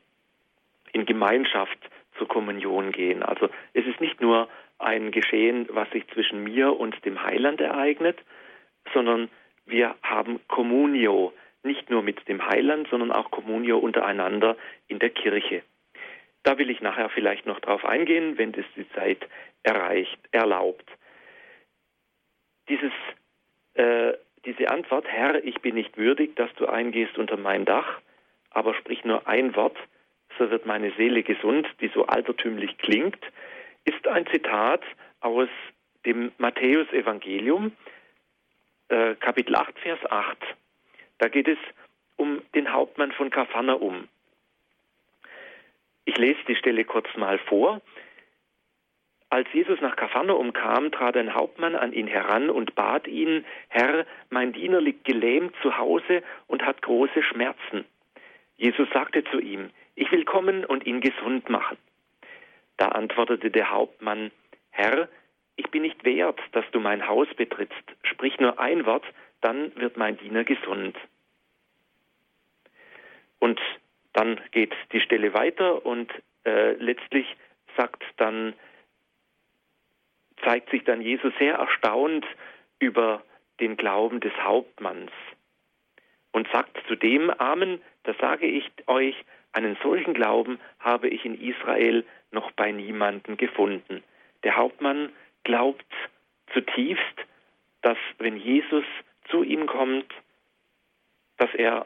[0.94, 1.80] in Gemeinschaft
[2.18, 3.24] zur Kommunion gehen.
[3.24, 8.20] Also es ist nicht nur ein Geschehen, was sich zwischen mir und dem Heiland ereignet,
[8.94, 9.30] sondern
[9.65, 14.56] wir haben Communio, nicht nur mit dem Heiland, sondern auch Communio untereinander
[14.88, 15.63] in der Kirche.
[16.43, 19.28] Da will ich nachher vielleicht noch drauf eingehen, wenn das die Zeit
[19.63, 20.88] erreicht, erlaubt.
[22.69, 22.91] Dieses,
[23.73, 24.13] äh,
[24.45, 27.99] diese Antwort, Herr, ich bin nicht würdig, dass du eingehst unter mein Dach,
[28.51, 29.78] aber sprich nur ein Wort,
[30.38, 33.19] so wird meine Seele gesund, die so altertümlich klingt,
[33.86, 34.84] ist ein Zitat
[35.21, 35.49] aus
[36.06, 37.71] dem Matthäusevangelium,
[38.89, 40.38] äh, Kapitel 8, Vers 8.
[41.17, 41.58] Da geht es
[42.17, 44.08] um den Hauptmann von Kapharnaum.
[46.06, 47.82] Ich lese die Stelle kurz mal vor.
[49.30, 54.06] Als Jesus nach Kapharnaum kam, trat ein Hauptmann an ihn heran und bat ihn, Herr,
[54.30, 57.86] mein Diener liegt gelähmt zu Hause und hat große Schmerzen.
[58.56, 61.78] Jesus sagte zu ihm, ich will kommen und ihn gesund machen.
[62.78, 64.32] Da antwortete der Hauptmann,
[64.69, 65.10] Herr,
[65.56, 67.84] ich bin nicht wert, dass du mein Haus betrittst.
[68.04, 69.06] Sprich nur ein Wort,
[69.41, 70.98] dann wird mein Diener gesund.
[73.39, 73.60] Und
[74.13, 76.12] dann geht die Stelle weiter und
[76.46, 77.28] äh, letztlich
[77.78, 78.54] sagt dann,
[80.44, 82.26] zeigt sich dann Jesus sehr erstaunt
[82.80, 83.24] über
[83.60, 85.12] den Glauben des Hauptmanns
[86.32, 89.15] und sagt zu dem Amen, da sage ich euch,
[89.54, 94.04] einen solchen Glauben habe ich in Israel noch bei niemanden gefunden.
[94.44, 95.12] Der Hauptmann
[95.46, 95.86] glaubt
[96.54, 97.26] zutiefst,
[97.82, 98.84] dass wenn Jesus
[99.30, 100.12] zu ihm kommt,
[101.38, 101.86] dass er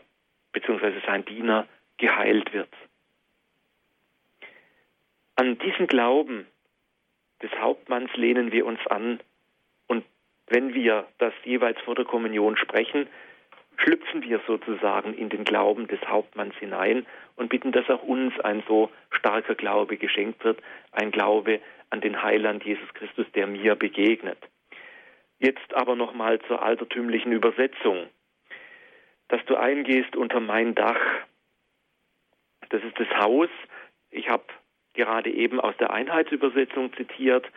[0.53, 0.99] bzw.
[1.05, 1.67] sein Diener
[1.97, 2.69] geheilt wird.
[5.35, 6.47] An diesen Glauben
[7.41, 9.19] des Hauptmanns lehnen wir uns an
[9.87, 10.03] und
[10.47, 13.07] wenn wir das jeweils vor der Kommunion sprechen,
[13.77, 18.63] schlüpfen wir sozusagen in den Glauben des Hauptmanns hinein und bitten, dass auch uns ein
[18.67, 24.37] so starker Glaube geschenkt wird, ein Glaube an den Heiland Jesus Christus, der mir begegnet.
[25.39, 28.09] Jetzt aber nochmal zur altertümlichen Übersetzung.
[29.29, 30.99] Dass du eingehst unter mein Dach,
[32.69, 33.49] das ist das Haus.
[34.11, 34.43] Ich habe
[34.93, 37.47] gerade eben aus der Einheitsübersetzung zitiert.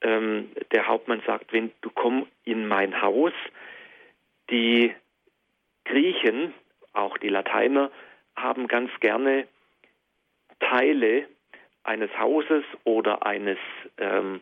[0.00, 3.32] Ähm, der Hauptmann sagt, wenn du komm in mein Haus,
[4.50, 4.94] die
[5.84, 6.54] Griechen,
[6.92, 7.90] auch die Lateiner,
[8.36, 9.46] haben ganz gerne
[10.60, 11.26] Teile
[11.84, 13.58] eines Hauses oder eines,
[13.98, 14.40] ähm,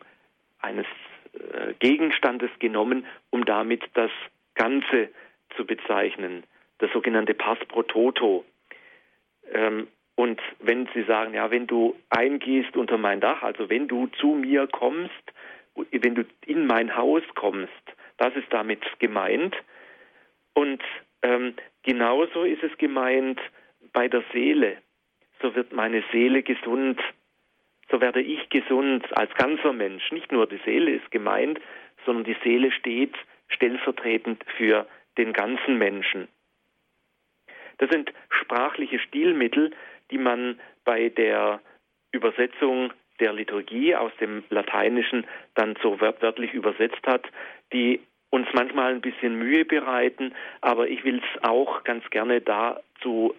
[0.59, 0.85] eines
[1.33, 4.11] äh, Gegenstandes genommen, um damit das
[4.55, 5.09] Ganze
[5.55, 6.43] zu bezeichnen,
[6.79, 8.45] das sogenannte Pass pro Toto.
[9.51, 14.07] Ähm, und wenn Sie sagen, ja, wenn du eingehst unter mein Dach, also wenn du
[14.19, 15.11] zu mir kommst,
[15.91, 17.71] wenn du in mein Haus kommst,
[18.17, 19.55] das ist damit gemeint.
[20.53, 20.83] Und
[21.23, 23.39] ähm, genauso ist es gemeint
[23.91, 24.77] bei der Seele.
[25.41, 27.01] So wird meine Seele gesund,
[27.93, 30.11] so werde ich gesund als ganzer Mensch.
[30.11, 31.59] Nicht nur die Seele ist gemeint,
[32.05, 33.13] sondern die Seele steht
[33.49, 34.87] stellvertretend für
[35.19, 36.27] den ganzen Menschen.
[37.77, 39.71] Das sind sprachliche Stilmittel,
[40.09, 41.61] die man bei der
[42.11, 47.27] Übersetzung der Liturgie aus dem Lateinischen dann so wörtlich übersetzt hat,
[47.73, 48.01] die
[48.31, 53.35] uns manchmal ein bisschen Mühe bereiten, aber ich will es auch ganz gerne dazu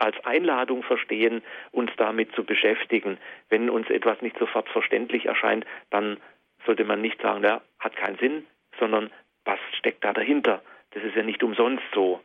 [0.00, 3.18] als Einladung verstehen, uns damit zu beschäftigen.
[3.48, 6.18] Wenn uns etwas nicht sofort verständlich erscheint, dann
[6.64, 8.46] sollte man nicht sagen, ja, hat keinen Sinn,
[8.78, 9.10] sondern
[9.44, 10.62] was steckt da dahinter?
[10.92, 12.20] Das ist ja nicht umsonst so.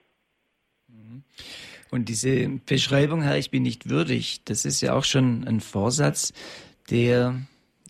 [0.87, 1.23] Mhm.
[1.91, 6.33] Und diese Beschreibung, Herr, ich bin nicht würdig, das ist ja auch schon ein Vorsatz,
[6.91, 7.35] der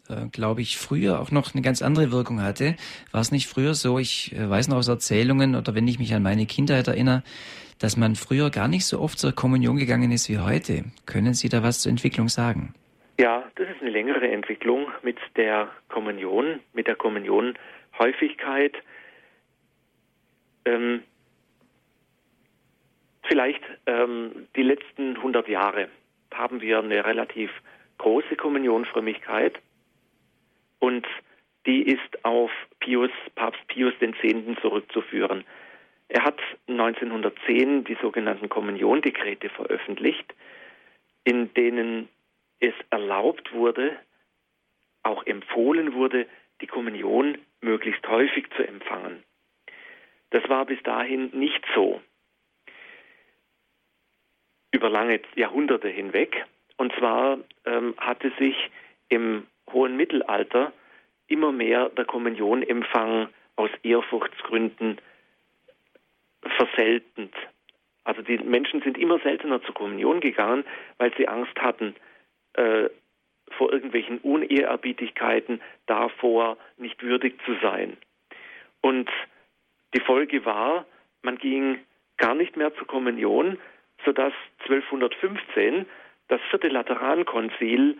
[0.10, 2.76] äh, glaube ich, früher auch noch eine ganz andere Wirkung hatte.
[3.12, 6.14] War es nicht früher so, ich äh, weiß noch aus Erzählungen oder wenn ich mich
[6.14, 7.24] an meine Kindheit erinnere,
[7.80, 10.84] dass man früher gar nicht so oft zur Kommunion gegangen ist wie heute.
[11.06, 12.74] Können Sie da was zur Entwicklung sagen?
[13.20, 18.76] Ja, das ist eine längere Entwicklung mit der Kommunion, mit der Kommunionhäufigkeit.
[20.66, 21.04] Ähm,
[23.24, 25.90] vielleicht ähm, die letzten 100 Jahre
[26.34, 27.50] haben wir eine relativ
[27.98, 29.60] große Kommunionfrömmigkeit.
[30.80, 31.06] Und
[31.66, 34.18] die ist auf Pius, Papst Pius X.
[34.62, 35.44] zurückzuführen.
[36.10, 40.34] Er hat 1910 die sogenannten Kommuniondekrete veröffentlicht,
[41.24, 42.10] in denen
[42.60, 43.96] es erlaubt wurde,
[45.04, 46.28] auch empfohlen wurde,
[46.62, 49.24] die Kommunion möglichst häufig zu empfangen.
[50.32, 52.02] Das war bis dahin nicht so.
[54.72, 56.46] Über lange Jahrhunderte hinweg.
[56.78, 58.56] Und zwar ähm, hatte sich
[59.10, 60.72] im hohen Mittelalter
[61.28, 65.00] immer mehr der Kommunionempfang aus Ehrfurchtsgründen
[66.42, 67.34] verseltend.
[68.04, 70.64] Also die Menschen sind immer seltener zur Kommunion gegangen,
[70.98, 71.96] weil sie Angst hatten
[72.54, 72.90] äh,
[73.58, 77.98] vor irgendwelchen Unehrerbietigkeiten, davor nicht würdig zu sein.
[78.82, 79.10] Und
[79.96, 80.86] die Folge war,
[81.22, 81.80] man ging
[82.18, 83.58] gar nicht mehr zur Kommunion,
[84.06, 85.86] sodass 1215
[86.28, 87.98] das vierte Laterankonzil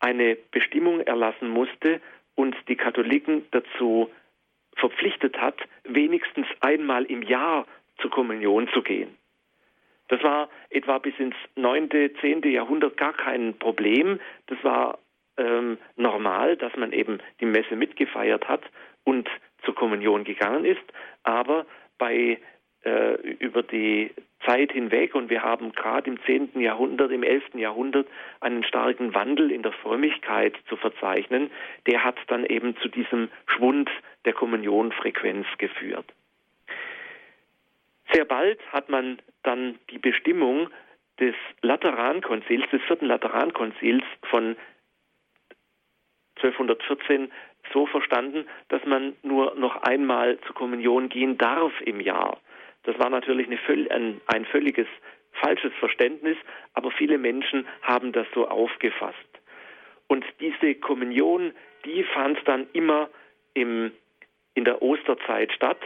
[0.00, 2.00] eine Bestimmung erlassen musste
[2.34, 4.10] und die Katholiken dazu
[4.76, 7.66] verpflichtet hat, wenigstens einmal im Jahr
[7.98, 9.16] zur Kommunion zu gehen.
[10.08, 12.42] Das war etwa bis ins 9., 10.
[12.42, 14.20] Jahrhundert gar kein Problem.
[14.46, 14.98] Das war
[15.36, 18.62] ähm, normal, dass man eben die Messe mitgefeiert hat
[19.04, 19.28] und
[19.64, 20.82] zur Kommunion gegangen ist.
[21.24, 21.66] Aber
[21.98, 22.38] bei
[22.86, 24.12] äh, über die
[24.44, 26.60] Zeit hinweg und wir haben gerade im 10.
[26.60, 27.54] Jahrhundert, im 11.
[27.54, 28.06] Jahrhundert
[28.40, 31.50] einen starken Wandel in der Frömmigkeit zu verzeichnen,
[31.86, 33.90] der hat dann eben zu diesem Schwund
[34.24, 36.06] der Kommunionfrequenz geführt.
[38.12, 40.70] Sehr bald hat man dann die Bestimmung
[41.18, 44.56] des Laterankonzils, des vierten Laterankonzils von
[46.36, 47.32] 1214
[47.72, 52.38] so verstanden, dass man nur noch einmal zur Kommunion gehen darf im Jahr.
[52.86, 53.48] Das war natürlich
[53.90, 54.86] ein, ein völliges
[55.32, 56.36] falsches Verständnis,
[56.72, 59.16] aber viele Menschen haben das so aufgefasst.
[60.06, 61.52] Und diese Kommunion,
[61.84, 63.10] die fand dann immer
[63.54, 63.92] im,
[64.54, 65.80] in der Osterzeit statt,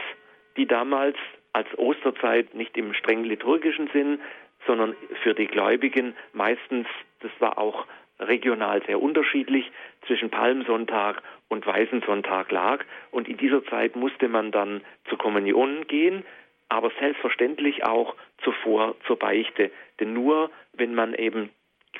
[0.57, 1.17] die damals
[1.53, 4.21] als Osterzeit nicht im streng liturgischen Sinn,
[4.67, 6.87] sondern für die Gläubigen meistens,
[7.21, 7.87] das war auch
[8.19, 9.71] regional sehr unterschiedlich,
[10.05, 12.85] zwischen Palmsonntag und Weißensonntag lag.
[13.09, 16.23] Und in dieser Zeit musste man dann zur Kommunion gehen,
[16.71, 19.71] aber selbstverständlich auch zuvor zur Beichte.
[19.99, 21.49] Denn nur wenn man eben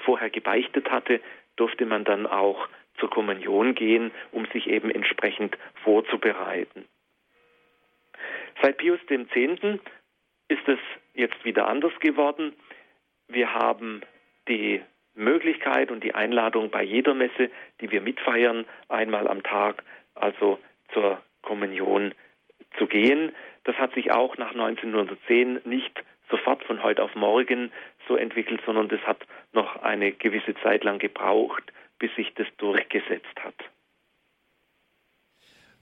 [0.06, 1.20] vorher gebeichtet hatte,
[1.58, 6.86] durfte man dann auch zur Kommunion gehen, um sich eben entsprechend vorzubereiten.
[8.62, 9.30] Seit Pius X.
[10.48, 10.80] ist es
[11.16, 12.54] jetzt wieder anders geworden.
[13.28, 14.02] Wir haben
[14.48, 14.82] die
[15.16, 19.84] Möglichkeit und die Einladung bei jeder Messe, die wir mitfeiern, einmal am Tag,
[20.16, 20.60] also
[20.94, 22.14] zur Kommunion
[22.78, 23.34] zu gehen.
[23.64, 27.72] Das hat sich auch nach 1910 nicht sofort von heute auf morgen
[28.08, 29.20] so entwickelt, sondern das hat
[29.54, 31.64] noch eine gewisse Zeit lang gebraucht,
[32.00, 33.56] bis sich das durchgesetzt hat.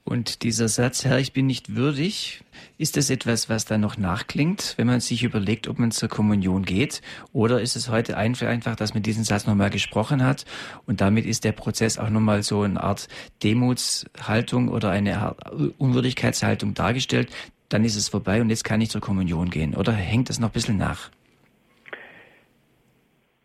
[0.02, 2.42] Und dieser Satz, Herr, ich bin nicht würdig,
[2.78, 6.64] ist das etwas, was da noch nachklingt, wenn man sich überlegt, ob man zur Kommunion
[6.64, 7.00] geht?
[7.32, 10.46] Oder ist es heute einfach, dass man diesen Satz nochmal gesprochen hat
[10.86, 13.08] und damit ist der Prozess auch nochmal so eine Art
[13.44, 15.36] Demutshaltung oder eine
[15.78, 17.30] Unwürdigkeitshaltung dargestellt?
[17.70, 19.74] Dann ist es vorbei und jetzt kann ich zur Kommunion gehen.
[19.76, 21.10] Oder hängt das noch ein bisschen nach?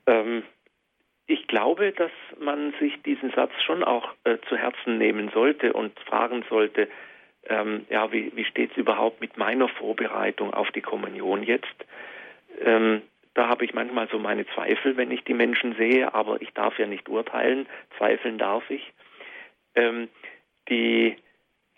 [0.07, 0.43] Ähm,
[1.27, 5.97] ich glaube, dass man sich diesen Satz schon auch äh, zu Herzen nehmen sollte und
[6.01, 6.89] fragen sollte,
[7.47, 11.75] ähm, ja, wie, wie steht es überhaupt mit meiner Vorbereitung auf die Kommunion jetzt?
[12.61, 13.03] Ähm,
[13.35, 16.79] da habe ich manchmal so meine Zweifel, wenn ich die Menschen sehe, aber ich darf
[16.79, 18.93] ja nicht urteilen, zweifeln darf ich.
[19.75, 20.07] Ähm,
[20.69, 21.17] die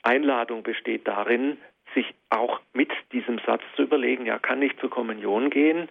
[0.04, 1.58] Einladung besteht darin,
[1.94, 5.90] sich auch mit diesem Satz zu überlegen, ja, kann ich zur Kommunion gehen?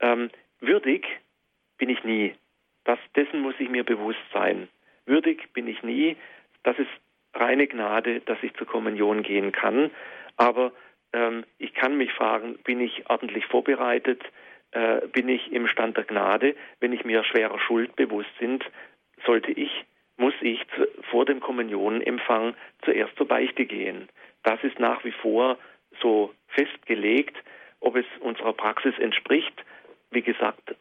[0.00, 1.06] Ähm, würdig
[1.78, 2.34] bin ich nie.
[2.84, 4.68] Das, dessen muss ich mir bewusst sein.
[5.04, 6.16] Würdig bin ich nie.
[6.62, 6.90] Das ist
[7.34, 9.90] reine Gnade, dass ich zur Kommunion gehen kann.
[10.36, 10.72] Aber
[11.12, 14.22] ähm, ich kann mich fragen, bin ich ordentlich vorbereitet?
[14.76, 16.54] äh, bin ich im Stand der Gnade.
[16.80, 18.60] Wenn ich mir schwerer Schuld bewusst bin,
[19.24, 19.70] sollte ich,
[20.16, 24.08] muss ich zu, vor dem Kommunionempfang zuerst zur Beichte gehen.
[24.46, 25.58] Das ist nach wie vor
[26.00, 27.36] so festgelegt.
[27.80, 29.52] Ob es unserer Praxis entspricht,
[30.12, 30.76] wie gesagt,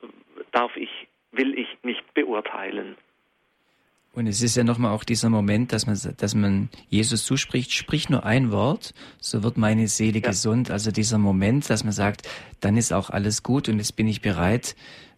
[0.52, 2.96] darf ich, will ich nicht beurteilen.
[4.14, 8.08] Und es ist ja nochmal auch dieser Moment, dass man, dass man Jesus zuspricht, sprich
[8.08, 10.30] nur ein Wort, so wird meine Seele ja.
[10.30, 10.70] gesund.
[10.70, 12.30] Also dieser Moment, dass man sagt,
[12.62, 14.76] dann ist auch alles gut und jetzt bin ich bereit,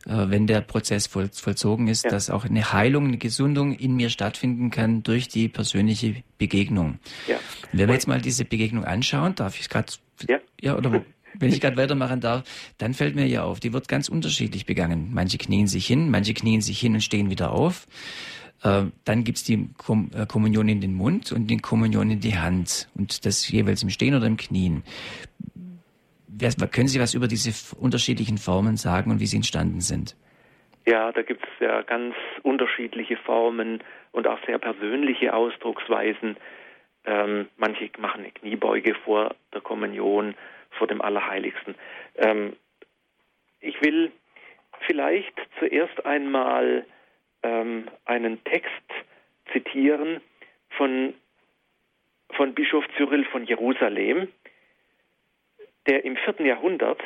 [0.10, 2.12] wenn der Prozess voll, vollzogen ist, ja.
[2.12, 7.00] dass auch eine Heilung, eine Gesundung in mir stattfinden kann durch die persönliche Begegnung.
[7.28, 7.38] Ja.
[7.74, 9.92] Wenn wir jetzt mal diese Begegnung anschauen, darf ich gerade,
[10.28, 10.38] ja.
[10.62, 11.04] ja, oder
[11.40, 12.44] wenn ich gerade weitermachen darf,
[12.78, 15.10] dann fällt mir ja auf, die wird ganz unterschiedlich begangen.
[15.14, 17.88] Manche knien sich hin, manche knien sich hin und stehen wieder auf.
[18.64, 22.38] Äh, dann gibt's die Kom äh, Kommunion in den Mund und die Kommunion in die
[22.38, 24.84] Hand und das jeweils im Stehen oder im Knien.
[26.72, 30.16] Können Sie was über diese unterschiedlichen Formen sagen und wie sie entstanden sind?
[30.86, 36.38] Ja, da gibt es ja ganz unterschiedliche Formen und auch sehr persönliche Ausdrucksweisen.
[37.06, 40.36] Ähm, manche machen eine Kniebeuge vor der Kommunion,
[40.72, 41.76] vor dem Allerheiligsten.
[42.16, 42.56] Ähm,
[43.60, 44.12] ich will
[44.86, 46.86] vielleicht zuerst einmal
[47.44, 48.72] ähm, einen Text
[49.52, 50.22] zitieren
[50.70, 51.14] von,
[52.32, 54.28] von Bischof Cyril von Jerusalem,
[55.88, 57.02] der im vierten Jahrhundert,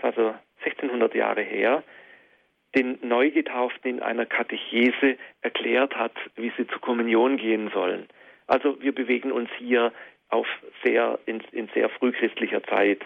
[0.00, 0.34] also
[0.64, 1.82] 1600 Jahre her,
[2.74, 8.08] den Neugetauften in einer Katechese erklärt hat, wie sie zur Kommunion gehen sollen.
[8.46, 9.92] Also wir bewegen uns hier
[10.28, 10.46] auf
[10.82, 13.00] sehr, in, in sehr frühchristlicher Zeit.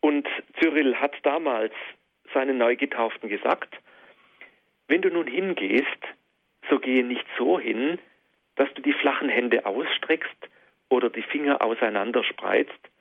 [0.00, 0.28] Und
[0.60, 1.72] Cyril hat damals
[2.34, 3.76] seinen Neugetauften gesagt,
[4.88, 5.86] wenn du nun hingehst,
[6.68, 7.98] so gehe nicht so hin,
[8.56, 10.48] dass du die flachen Hände ausstreckst
[10.88, 12.91] oder die Finger auseinanderspreizt,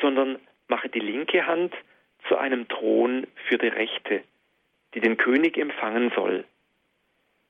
[0.00, 1.74] sondern mache die linke Hand
[2.28, 4.22] zu einem Thron für die rechte,
[4.94, 6.44] die den König empfangen soll.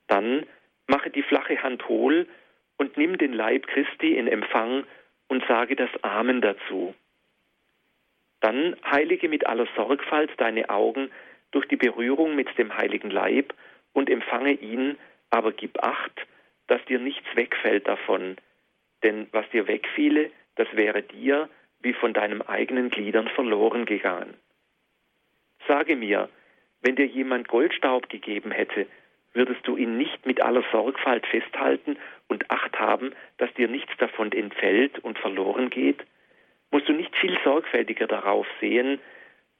[0.06, 0.46] Dann
[0.86, 2.26] mache die flache Hand hohl
[2.76, 4.84] und nimm den Leib Christi in Empfang
[5.28, 6.94] und sage das Amen dazu.
[8.40, 11.10] Dann heilige mit aller Sorgfalt deine Augen
[11.50, 13.52] durch die Berührung mit dem heiligen Leib
[13.92, 14.96] und empfange ihn,
[15.30, 16.26] aber gib acht,
[16.68, 18.36] dass dir nichts wegfällt davon.
[19.02, 21.48] Denn was dir wegfiele, das wäre dir
[21.80, 24.34] wie von deinem eigenen Gliedern verloren gegangen.
[25.66, 26.28] Sage mir,
[26.82, 28.86] wenn dir jemand Goldstaub gegeben hätte,
[29.32, 31.96] würdest du ihn nicht mit aller Sorgfalt festhalten
[32.28, 36.04] und Acht haben, dass dir nichts davon entfällt und verloren geht?
[36.70, 39.00] Musst du nicht viel sorgfältiger darauf sehen,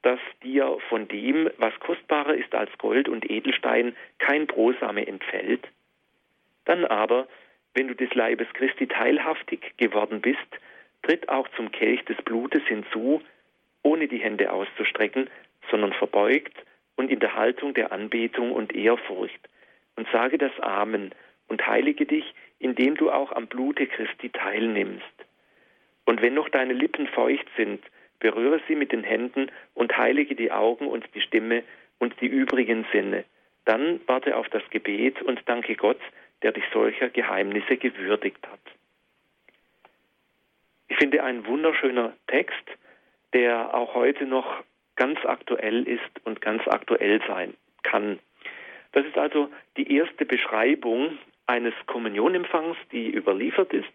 [0.02, 5.66] dass dir von dem, was kostbarer ist als Gold und Edelstein, kein Brosame entfällt?
[6.64, 7.26] Dann aber,
[7.74, 10.38] wenn du des Leibes Christi teilhaftig geworden bist,
[11.02, 13.22] tritt auch zum Kelch des Blutes hinzu,
[13.82, 15.30] ohne die Hände auszustrecken,
[15.70, 16.56] sondern verbeugt
[16.96, 19.48] und in der Haltung der Anbetung und Ehrfurcht,
[19.96, 21.12] und sage das Amen
[21.48, 25.04] und heilige dich, indem du auch am Blute Christi teilnimmst.
[26.04, 27.82] Und wenn noch deine Lippen feucht sind,
[28.20, 31.62] berühre sie mit den Händen und heilige die Augen und die Stimme
[31.98, 33.24] und die übrigen Sinne.
[33.64, 36.00] Dann warte auf das Gebet und danke Gott,
[36.42, 38.60] der dich solcher Geheimnisse gewürdigt hat.
[40.98, 42.64] Ich finde ein wunderschöner Text,
[43.32, 44.64] der auch heute noch
[44.96, 48.18] ganz aktuell ist und ganz aktuell sein kann.
[48.90, 53.92] Das ist also die erste Beschreibung eines Kommunionempfangs, die überliefert ist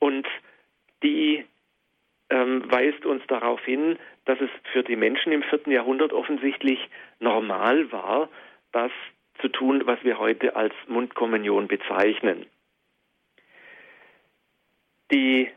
[0.00, 0.26] und
[1.04, 1.44] die
[2.28, 6.80] ähm, weist uns darauf hin, dass es für die Menschen im vierten Jahrhundert offensichtlich
[7.20, 8.28] normal war,
[8.72, 8.90] das
[9.40, 12.46] zu tun, was wir heute als Mundkommunion bezeichnen.
[15.10, 15.50] Die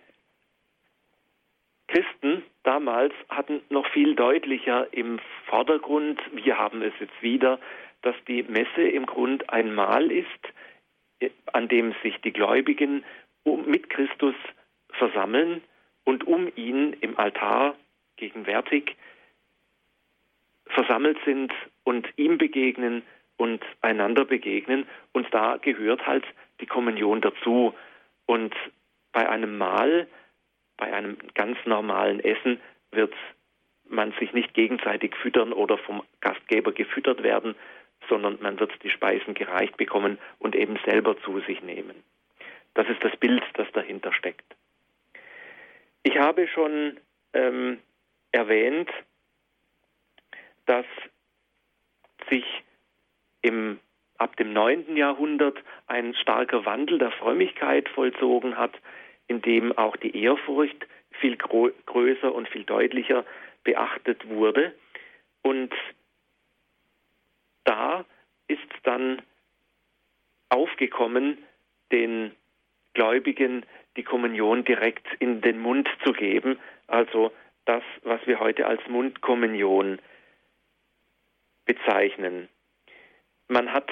[1.88, 7.60] Christen damals hatten noch viel deutlicher im Vordergrund, wir haben es jetzt wieder,
[8.02, 10.28] dass die Messe im Grund ein Mahl ist,
[11.52, 13.04] an dem sich die Gläubigen
[13.66, 14.36] mit Christus
[14.92, 15.62] versammeln
[16.04, 17.76] und um ihn im Altar
[18.18, 18.96] gegenwärtig
[20.68, 21.52] versammelt sind
[21.84, 23.04] und ihm begegnen
[23.38, 24.88] und einander begegnen.
[25.12, 26.26] Und da gehört halt
[26.62, 27.74] die Kommunion dazu.
[28.26, 28.54] Und
[29.12, 30.08] bei einem Mahl,
[30.78, 32.60] bei einem ganz normalen Essen
[32.92, 33.14] wird
[33.88, 37.56] man sich nicht gegenseitig füttern oder vom Gastgeber gefüttert werden,
[38.08, 42.04] sondern man wird die Speisen gereicht bekommen und eben selber zu sich nehmen.
[42.76, 44.56] Das ist das Bild, das dahinter steckt.
[46.04, 46.98] Ich habe schon
[47.34, 47.80] ähm,
[48.32, 48.90] erwähnt,
[50.66, 50.86] dass
[52.30, 52.46] sich
[53.42, 53.80] im,
[54.20, 54.96] ab dem 9.
[54.96, 55.58] Jahrhundert
[55.88, 58.74] ein starker Wandel der Frömmigkeit vollzogen hat,
[59.28, 60.88] in dem auch die Ehrfurcht
[61.20, 63.26] viel größer und viel deutlicher
[63.64, 64.74] beachtet wurde.
[65.42, 65.74] Und
[67.64, 68.06] da
[68.48, 69.22] ist dann
[70.50, 71.38] aufgekommen,
[71.92, 72.32] den
[72.94, 73.66] Gläubigen
[73.96, 77.32] die Kommunion direkt in den Mund zu geben, also
[77.66, 80.00] das, was wir heute als Mundkommunion
[81.66, 82.50] bezeichnen.
[83.48, 83.92] Man hat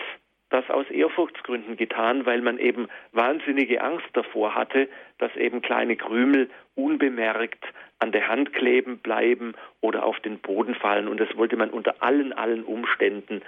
[0.50, 4.88] das aus Ehrfurchtsgründen getan, weil man eben wahnsinnige Angst davor hatte,
[5.18, 7.64] dass eben kleine Krümel unbemerkt
[8.00, 11.08] an der Hand kleben bleiben oder auf den Boden fallen.
[11.08, 13.42] Und das wollte man unter allen, allen Umständen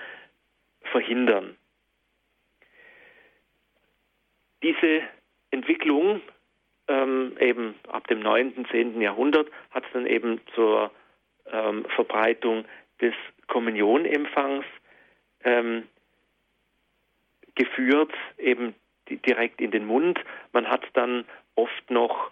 [0.81, 1.55] verhindern.
[4.61, 5.01] Diese
[5.51, 6.21] Entwicklung
[6.89, 8.99] ähm, eben ab dem 9., 10.
[8.99, 10.91] Jahrhundert hat es dann eben zur
[11.51, 12.65] ähm, Verbreitung
[12.99, 13.13] des
[13.47, 14.65] Kommunionempfangs
[15.43, 15.83] ähm,
[17.59, 18.73] geführt, eben
[19.09, 20.19] direkt in den Mund.
[20.53, 22.31] Man hat dann oft noch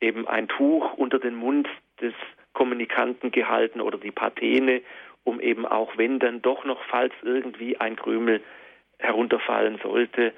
[0.00, 1.68] eben ein Tuch unter den Mund
[2.00, 2.14] des
[2.52, 4.82] Kommunikanten gehalten oder die Patene,
[5.24, 8.42] um eben auch wenn dann doch noch, falls irgendwie ein Krümel
[8.98, 10.32] herunterfallen sollte,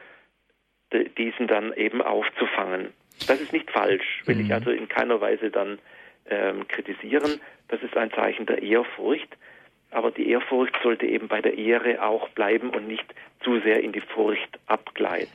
[1.16, 2.92] diesen dann eben aufzufangen.
[3.26, 4.44] Das ist nicht falsch, will mhm.
[4.44, 5.78] ich also in keiner Weise dann
[6.28, 7.40] ähm, kritisieren.
[7.68, 9.36] Das ist ein Zeichen der Ehrfurcht.
[9.90, 13.06] Aber die Ehrfurcht sollte eben bei der Ehre auch bleiben und nicht
[13.42, 15.32] zu sehr in die Furcht abgleiten.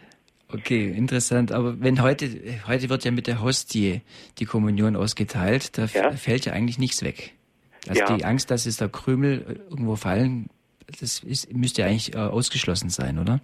[0.54, 1.51] Okay, interessant.
[1.51, 2.28] Aber wenn heute,
[2.68, 4.01] heute wird ja mit der Hostie
[4.38, 6.12] die Kommunion ausgeteilt, da ja.
[6.12, 7.34] fällt ja eigentlich nichts weg.
[7.88, 8.16] Also ja.
[8.16, 10.49] die Angst, dass es da Krümel irgendwo fallen,
[10.88, 13.39] das ist, müsste eigentlich äh, ausgeschlossen sein, oder?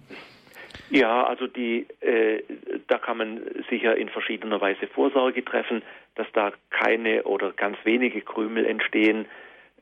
[0.90, 2.42] Ja, also die, äh,
[2.86, 5.82] da kann man sicher in verschiedener Weise Vorsorge treffen,
[6.14, 9.26] dass da keine oder ganz wenige Krümel entstehen.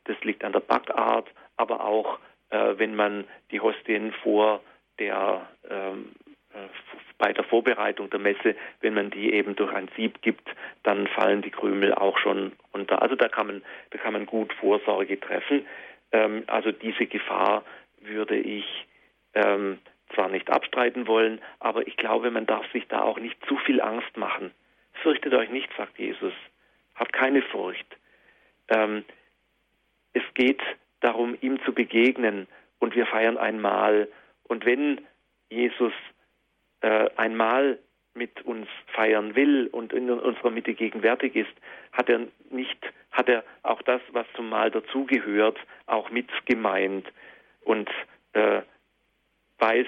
[0.09, 2.17] Das liegt an der Backart, aber auch
[2.49, 4.61] äh, wenn man die Hostien vor
[4.97, 6.11] der ähm,
[6.53, 6.67] äh,
[7.19, 10.49] bei der Vorbereitung der Messe, wenn man die eben durch ein Sieb gibt,
[10.83, 13.01] dann fallen die Krümel auch schon runter.
[13.01, 15.67] Also da kann man, da kann man gut Vorsorge treffen.
[16.11, 17.63] Ähm, also diese Gefahr
[18.01, 18.65] würde ich
[19.35, 19.79] ähm,
[20.15, 23.81] zwar nicht abstreiten wollen, aber ich glaube, man darf sich da auch nicht zu viel
[23.81, 24.51] Angst machen.
[25.03, 26.33] Fürchtet euch nicht, sagt Jesus.
[26.95, 27.85] Habt keine Furcht.
[28.69, 29.03] Ähm,
[30.13, 30.61] es geht
[31.01, 32.47] darum, ihm zu begegnen.
[32.79, 34.07] Und wir feiern einmal.
[34.43, 35.01] Und wenn
[35.49, 35.93] Jesus
[36.81, 37.79] äh, einmal
[38.13, 41.51] mit uns feiern will und in unserer Mitte gegenwärtig ist,
[41.91, 42.77] hat er nicht,
[43.11, 47.05] hat er auch das, was zum Mahl dazugehört, auch mit gemeint.
[47.61, 47.89] Und
[48.33, 48.61] äh,
[49.59, 49.87] weiß,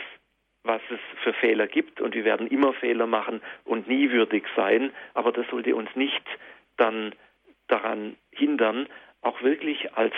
[0.64, 2.02] was es für Fehler gibt.
[2.02, 6.24] Und wir werden immer Fehler machen und nie würdig sein, aber das sollte uns nicht
[6.78, 7.14] dann
[7.68, 8.88] daran hindern,
[9.22, 10.14] auch wirklich als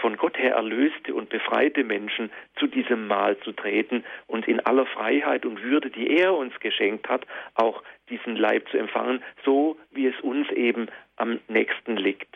[0.00, 4.86] von Gott her erlöste und befreite Menschen zu diesem Mahl zu treten und in aller
[4.86, 10.06] Freiheit und Würde, die er uns geschenkt hat, auch diesen Leib zu empfangen, so wie
[10.06, 12.34] es uns eben am nächsten liegt.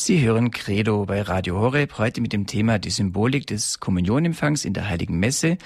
[0.00, 4.72] Sie hören Credo bei Radio Horeb heute mit dem Thema die Symbolik des Kommunionempfangs in
[4.72, 5.58] der Heiligen Messe.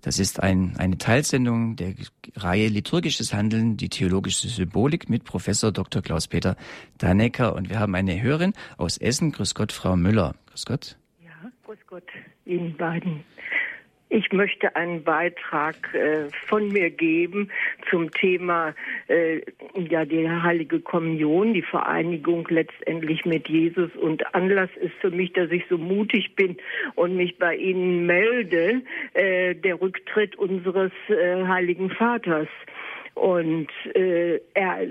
[0.00, 1.92] Das ist ein, eine Teilsendung der
[2.34, 6.00] Reihe Liturgisches Handeln, die theologische Symbolik mit Professor Dr.
[6.00, 6.56] Klaus-Peter
[6.96, 7.54] Danecker.
[7.54, 9.32] Und wir haben eine Hörerin aus Essen.
[9.32, 10.34] Grüß Gott, Frau Müller.
[10.46, 10.96] Grüß Gott.
[11.22, 12.08] Ja, grüß Gott
[12.46, 13.22] Ihnen beiden.
[14.14, 17.50] Ich möchte einen Beitrag äh, von mir geben
[17.90, 18.72] zum Thema
[19.08, 19.40] äh,
[19.74, 25.50] ja die heilige Kommunion, die Vereinigung letztendlich mit Jesus und Anlass ist für mich, dass
[25.50, 26.56] ich so mutig bin
[26.94, 28.82] und mich bei Ihnen melde,
[29.14, 32.46] äh, der Rücktritt unseres äh, heiligen Vaters.
[33.14, 34.88] Und äh, er,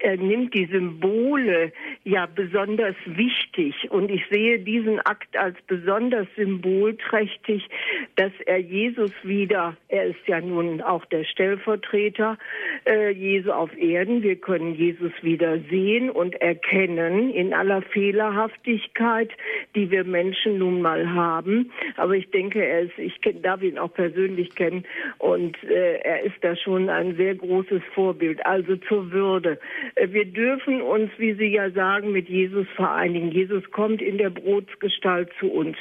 [0.00, 1.70] er nimmt die Symbole
[2.04, 3.74] ja besonders wichtig.
[3.90, 7.68] Und ich sehe diesen Akt als besonders symbolträchtig,
[8.16, 12.38] dass er Jesus wieder, er ist ja nun auch der Stellvertreter
[12.86, 19.30] äh, Jesu auf Erden, wir können Jesus wieder sehen und erkennen in aller Fehlerhaftigkeit,
[19.74, 21.70] die wir Menschen nun mal haben.
[21.96, 24.84] Aber ich denke, er ist, ich darf ihn auch persönlich kennen
[25.18, 29.58] und äh, er ist da schon ein sehr großer großes Vorbild, also zur Würde.
[29.94, 33.30] Äh, wir dürfen uns, wie Sie ja sagen, mit Jesus vereinigen.
[33.30, 35.76] Jesus kommt in der Brotsgestalt zu uns.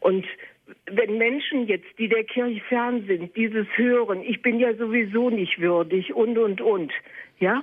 [0.00, 0.26] Und
[0.86, 5.60] wenn Menschen jetzt, die der Kirche fern sind, dieses hören, ich bin ja sowieso nicht
[5.60, 6.92] würdig und, und, und,
[7.38, 7.62] ja,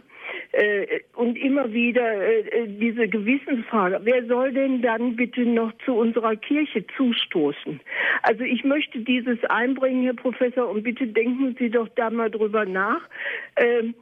[1.15, 6.85] und immer wieder äh, diese Gewissensfrage, wer soll denn dann bitte noch zu unserer Kirche
[6.97, 7.79] zustoßen?
[8.23, 12.65] Also ich möchte dieses einbringen, Herr Professor, und bitte denken Sie doch da mal drüber
[12.65, 13.01] nach.
[13.55, 13.95] Ähm,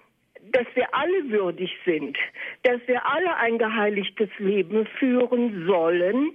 [0.51, 2.17] dass wir alle würdig sind,
[2.63, 6.31] dass wir alle ein geheiligtes Leben führen sollen,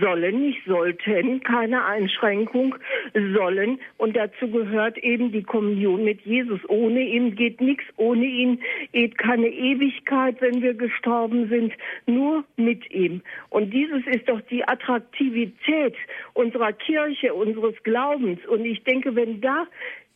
[0.00, 2.74] sollen, nicht sollten, keine Einschränkung,
[3.12, 3.78] sollen.
[3.96, 6.60] Und dazu gehört eben die Kommunion mit Jesus.
[6.68, 8.60] Ohne ihn geht nichts, ohne ihn
[8.92, 11.72] geht keine Ewigkeit, wenn wir gestorben sind,
[12.06, 13.22] nur mit ihm.
[13.50, 15.94] Und dieses ist doch die Attraktivität
[16.32, 18.44] unserer Kirche, unseres Glaubens.
[18.46, 19.66] Und ich denke, wenn da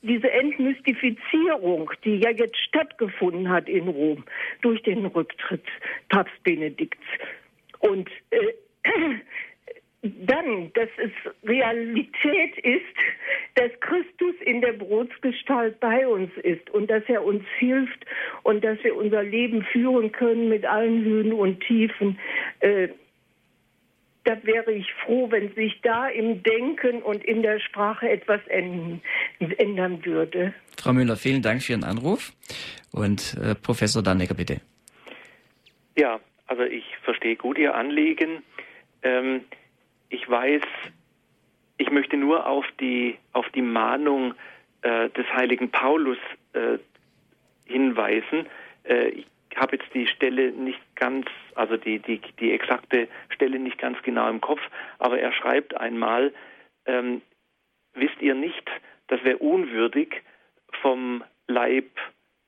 [0.03, 4.25] diese Entmystifizierung, die ja jetzt stattgefunden hat in Rom
[4.63, 5.65] durch den Rücktritt
[6.09, 7.03] Papst Benedikts
[7.81, 8.53] und äh,
[10.03, 11.11] dann, dass es
[11.49, 12.85] Realität ist,
[13.57, 18.07] dass Christus in der Brotsgestalt bei uns ist und dass er uns hilft
[18.45, 22.19] und dass wir unser Leben führen können mit allen Höhen und Tiefen.
[22.61, 22.89] Äh,
[24.25, 30.05] da wäre ich froh, wenn sich da im Denken und in der Sprache etwas ändern
[30.05, 30.53] würde.
[30.77, 32.33] Frau Müller, vielen Dank für Ihren Anruf.
[32.93, 34.61] Und äh, Professor Dannecker, bitte.
[35.97, 38.43] Ja, also ich verstehe gut Ihr Anliegen.
[39.03, 39.41] Ähm,
[40.09, 40.63] ich weiß,
[41.79, 44.35] ich möchte nur auf die, auf die Mahnung
[44.83, 46.19] äh, des heiligen Paulus
[46.53, 46.79] äh,
[47.67, 48.47] hinweisen.
[48.85, 53.79] Äh, ich habe jetzt die Stelle nicht ganz, also die, die, die exakte Stelle nicht
[53.79, 54.61] ganz genau im Kopf,
[54.99, 56.33] aber er schreibt einmal,
[56.87, 57.23] ähm,
[57.95, 58.71] wisst ihr nicht,
[59.09, 60.23] dass wer unwürdig
[60.83, 61.89] vom Leib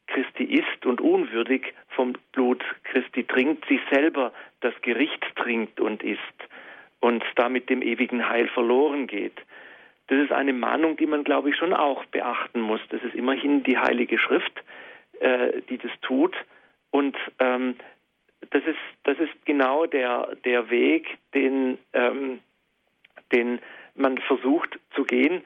[0.06, 6.20] Christi isst und unwürdig vom Blut Christi trinkt, sich selber das Gericht trinkt und isst
[7.00, 9.40] und damit dem ewigen Heil verloren geht.
[10.08, 12.80] Das ist eine Mahnung, die man, glaube ich, schon auch beachten muss.
[12.90, 14.52] Das ist immerhin die Heilige Schrift,
[15.20, 16.36] äh, die das tut.
[16.90, 17.76] Und ähm,
[18.50, 22.40] das, ist, das ist genau der, der Weg, den, ähm,
[23.32, 23.60] den
[23.94, 25.44] man versucht zu gehen,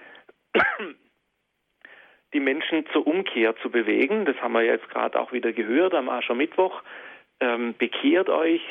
[2.33, 4.25] die Menschen zur Umkehr zu bewegen.
[4.25, 6.83] Das haben wir jetzt gerade auch wieder gehört am Aschermittwoch.
[7.41, 8.63] Ähm, bekehrt euch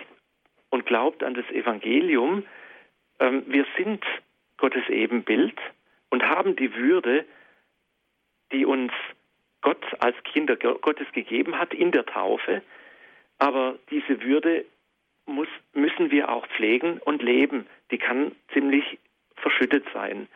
[0.70, 2.46] und glaubt an das Evangelium.
[3.24, 4.04] Ähm, wir sind
[4.58, 5.56] Gottes Ebenbild
[6.10, 7.26] und haben die Würde,
[8.52, 8.92] die uns
[9.62, 12.62] Gott als Kinder Gottes gegeben hat in der Taufe.
[13.40, 14.66] Aber diese Würde
[15.26, 17.66] muss, müssen wir auch pflegen und leben.
[17.92, 19.00] Die kann ziemlich
[19.38, 20.28] verschüttet sein.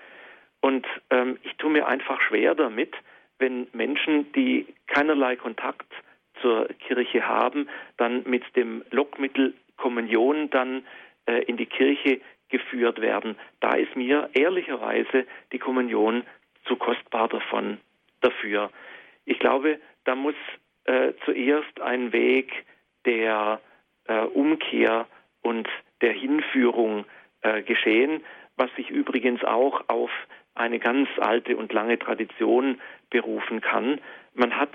[0.61, 2.95] Und ähm, ich tue mir einfach schwer damit,
[3.37, 5.91] wenn Menschen, die keinerlei Kontakt
[6.41, 7.67] zur Kirche haben,
[7.97, 10.83] dann mit dem Lockmittel Kommunion dann
[11.27, 13.37] äh, in die Kirche geführt werden.
[13.59, 16.23] Da ist mir ehrlicherweise die Kommunion
[16.65, 17.79] zu kostbar davon
[18.21, 18.71] dafür.
[19.25, 20.35] Ich glaube, da muss
[20.85, 22.65] äh, zuerst ein Weg
[23.05, 23.59] der
[24.07, 25.07] äh, Umkehr
[25.41, 25.67] und
[26.01, 27.05] der Hinführung
[27.41, 28.23] äh, geschehen,
[28.55, 30.11] was sich übrigens auch auf
[30.55, 34.01] eine ganz alte und lange Tradition berufen kann.
[34.33, 34.73] Man hat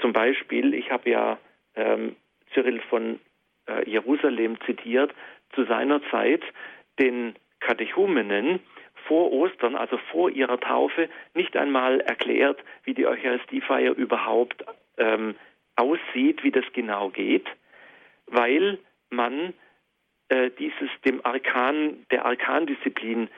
[0.00, 1.38] zum Beispiel, ich habe ja
[1.76, 2.16] ähm,
[2.54, 3.20] Cyril von
[3.66, 5.12] äh, Jerusalem zitiert,
[5.54, 6.42] zu seiner Zeit
[6.98, 8.60] den Katechumenen
[9.06, 14.64] vor Ostern, also vor ihrer Taufe, nicht einmal erklärt, wie die Eucharistiefeier überhaupt
[14.98, 15.34] ähm,
[15.76, 17.46] aussieht, wie das genau geht,
[18.26, 18.78] weil
[19.10, 19.54] man
[20.28, 23.28] äh, dieses dem Arkan, der Arkandisziplin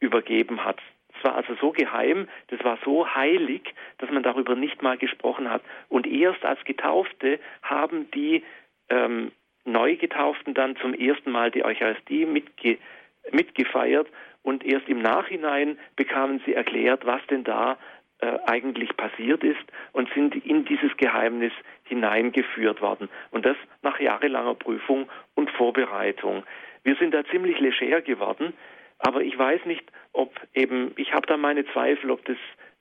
[0.00, 0.80] übergeben hat.
[1.16, 5.50] Es war also so geheim, das war so heilig, dass man darüber nicht mal gesprochen
[5.50, 5.62] hat.
[5.88, 8.42] Und erst als Getaufte haben die
[8.88, 9.30] ähm,
[9.64, 12.78] Neugetauften dann zum ersten Mal die Eucharistie mitge
[13.32, 14.08] mitgefeiert
[14.42, 17.78] und erst im Nachhinein bekamen sie erklärt, was denn da
[18.20, 21.52] äh, eigentlich passiert ist und sind in dieses Geheimnis
[21.84, 23.08] hineingeführt worden.
[23.30, 26.44] Und das nach jahrelanger Prüfung und Vorbereitung.
[26.82, 28.54] Wir sind da ziemlich leger geworden,
[28.98, 32.36] aber ich weiß nicht, ob eben, ich habe da meine Zweifel, ob das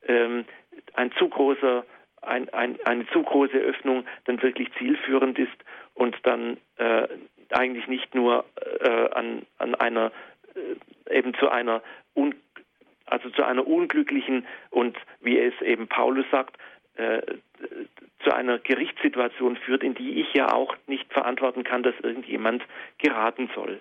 [0.08, 0.45] ähm,
[0.93, 1.86] ein zu großer,
[2.22, 5.58] ein, ein, eine zu große Öffnung dann wirklich zielführend ist
[5.93, 7.08] und dann äh,
[7.52, 8.45] eigentlich nicht nur
[8.82, 10.12] äh, an, an einer
[11.10, 11.82] eben zu einer
[12.16, 12.36] un,
[13.06, 16.58] also zu einer unglücklichen und wie es eben Paulus sagt,
[16.95, 17.22] äh,
[18.24, 22.64] zu einer Gerichtssituation führt, in die ich ja auch nicht verantworten kann, dass irgendjemand
[22.97, 23.80] geraten soll.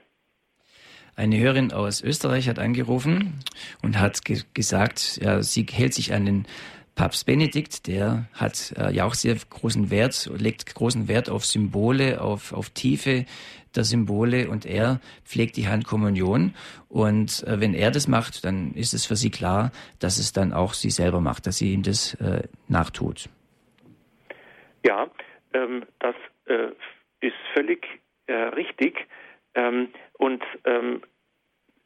[1.16, 3.40] Eine Hörerin aus Österreich hat angerufen
[3.82, 6.46] und hat ge gesagt, ja, sie hält sich an den
[6.94, 12.20] Papst Benedikt, der hat äh, ja auch sehr großen Wert, legt großen Wert auf Symbole,
[12.20, 13.24] auf, auf Tiefe
[13.76, 16.54] der Symbole und er pflegt die Handkommunion.
[16.88, 20.52] Und äh, wenn er das macht, dann ist es für sie klar, dass es dann
[20.52, 23.28] auch sie selber macht, dass sie ihm das äh, nachtut.
[24.84, 25.08] Ja,
[25.52, 26.14] ähm, das
[26.46, 26.68] äh,
[27.20, 27.86] ist völlig
[28.26, 29.06] äh, richtig.
[29.54, 29.88] Ähm,
[30.18, 31.02] und ähm,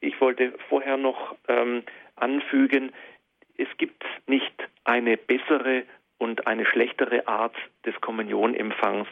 [0.01, 1.85] ich wollte vorher noch ähm,
[2.17, 2.93] anfügen,
[3.57, 4.55] es gibt nicht
[4.85, 5.85] eine bessere
[6.19, 7.55] und eine schlechtere Art
[7.85, 9.09] des Kommunionempfangs.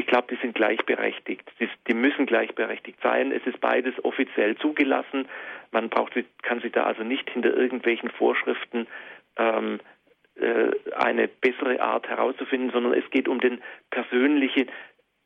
[0.00, 1.46] Ich glaube, die sind gleichberechtigt.
[1.60, 3.32] Die, die, müssen gleichberechtigt sein.
[3.32, 5.28] Es ist beides offiziell zugelassen.
[5.72, 8.86] Man braucht, kann sich da also nicht hinter irgendwelchen Vorschriften
[9.36, 9.78] ähm,
[10.36, 14.68] äh, eine bessere Art herauszufinden, sondern es geht um den persönliche,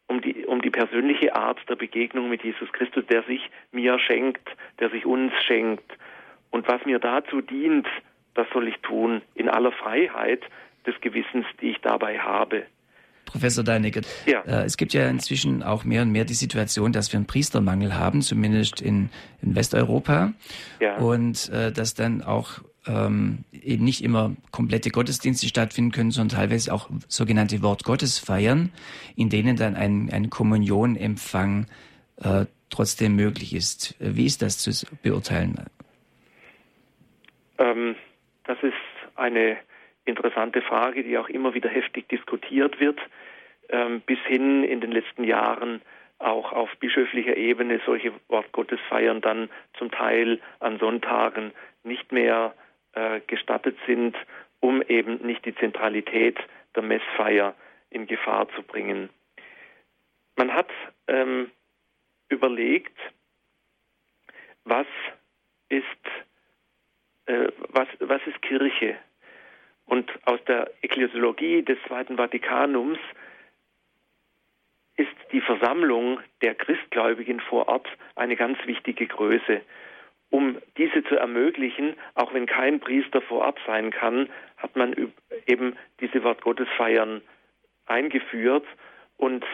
[0.09, 4.49] um die, um die persönliche Art der Begegnung mit Jesus Christus, der sich mir schenkt,
[4.81, 5.89] der sich uns schenkt.
[6.51, 7.87] Und was mir dazu dient,
[8.35, 10.43] das soll ich tun in aller Freiheit
[10.85, 12.67] des Gewissens, die ich dabei habe.
[13.25, 14.41] Professor Deinecke, ja.
[14.43, 17.97] äh, es gibt ja inzwischen auch mehr und mehr die Situation, dass wir einen Priestermangel
[17.97, 19.11] haben, zumindest in,
[19.43, 20.33] in Westeuropa.
[20.81, 20.97] Ja.
[20.99, 26.73] Und äh, dass dann auch ähm, eben nicht immer komplette Gottesdienste stattfinden können, sondern teilweise
[26.73, 28.71] auch sogenannte Wortgottesfeiern,
[29.17, 31.67] in denen dann ein, ein Kommunionempfang
[32.23, 33.95] äh, trotzdem möglich ist.
[33.99, 34.71] Wie ist das zu
[35.03, 35.65] beurteilen?
[37.59, 37.95] Ähm,
[38.45, 38.75] das ist
[39.17, 39.57] eine
[40.05, 43.01] interessante Frage, die auch immer wieder heftig diskutiert wird,
[43.69, 45.81] ähm, bis hin in den letzten Jahren
[46.19, 49.49] auch auf bischöflicher Ebene solche Wortgottesfeiern dann
[49.79, 51.53] zum Teil an Sonntagen
[51.83, 52.55] nicht mehr
[52.93, 54.17] äh, gestattet sind,
[54.61, 56.39] um eben nicht die Zentralität
[56.75, 57.55] der Messfeier
[57.91, 59.11] in Gefahr zu bringen.
[60.37, 60.71] Man hat
[61.07, 61.51] ähm,
[62.29, 62.97] überlegt,
[64.65, 64.87] was
[65.69, 65.85] ist,
[67.27, 68.97] äh, was, was ist Kirche?
[69.87, 72.99] Und aus der Ekklesiologie des Zweiten Vatikanums
[74.97, 79.61] ist die Versammlung der Christgläubigen vor Ort eine ganz wichtige Größe.
[80.31, 85.13] Um diese zu ermöglichen, auch wenn kein Priester vor Ort sein kann, hat man
[85.47, 87.23] eben diese Wortgottesfeiern
[87.87, 88.67] eingeführt
[89.17, 89.45] und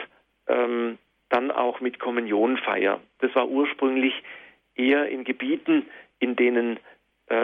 [0.47, 3.01] ähm, dann auch mit Kommunionfeier.
[3.19, 4.15] Das war ursprünglich
[4.75, 5.87] eher in Gebieten,
[6.19, 6.79] in denen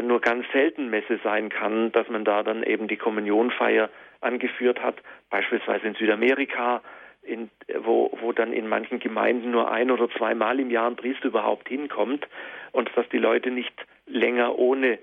[0.02, 3.88] nur ganz selten Messe sein kann, dass man da dann eben die Kommunionfeier
[4.20, 4.96] angeführt hat,
[5.30, 6.82] beispielsweise in Südamerika,
[7.22, 11.26] in, wo, wo dann in manchen Gemeinden nur ein oder zweimal im Jahr ein Priester
[11.26, 12.26] überhaupt hinkommt
[12.72, 13.74] und dass die Leute nicht
[14.06, 14.98] länger ohne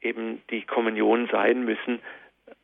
[0.00, 2.00] eben die Kommunion sein müssen,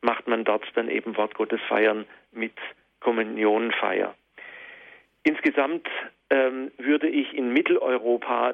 [0.01, 2.53] macht man dort dann eben Wortgottesfeiern mit
[2.99, 4.13] Kommunionfeier.
[5.23, 5.87] Insgesamt
[6.29, 8.53] ähm, würde ich in Mitteleuropa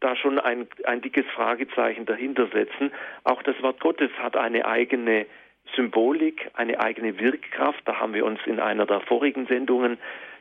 [0.00, 2.92] da schon ein, ein dickes Fragezeichen dahinter setzen.
[3.24, 5.26] Auch das Wort Gottes hat eine eigene
[5.74, 7.80] Symbolik, eine eigene Wirkkraft.
[7.86, 9.98] Da haben wir uns in einer der vorigen Sendungen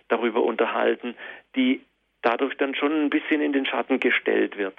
[0.08, 1.16] darüber unterhalten,
[1.56, 1.82] die
[2.22, 4.78] dadurch dann schon ein bisschen in den Schatten gestellt wird.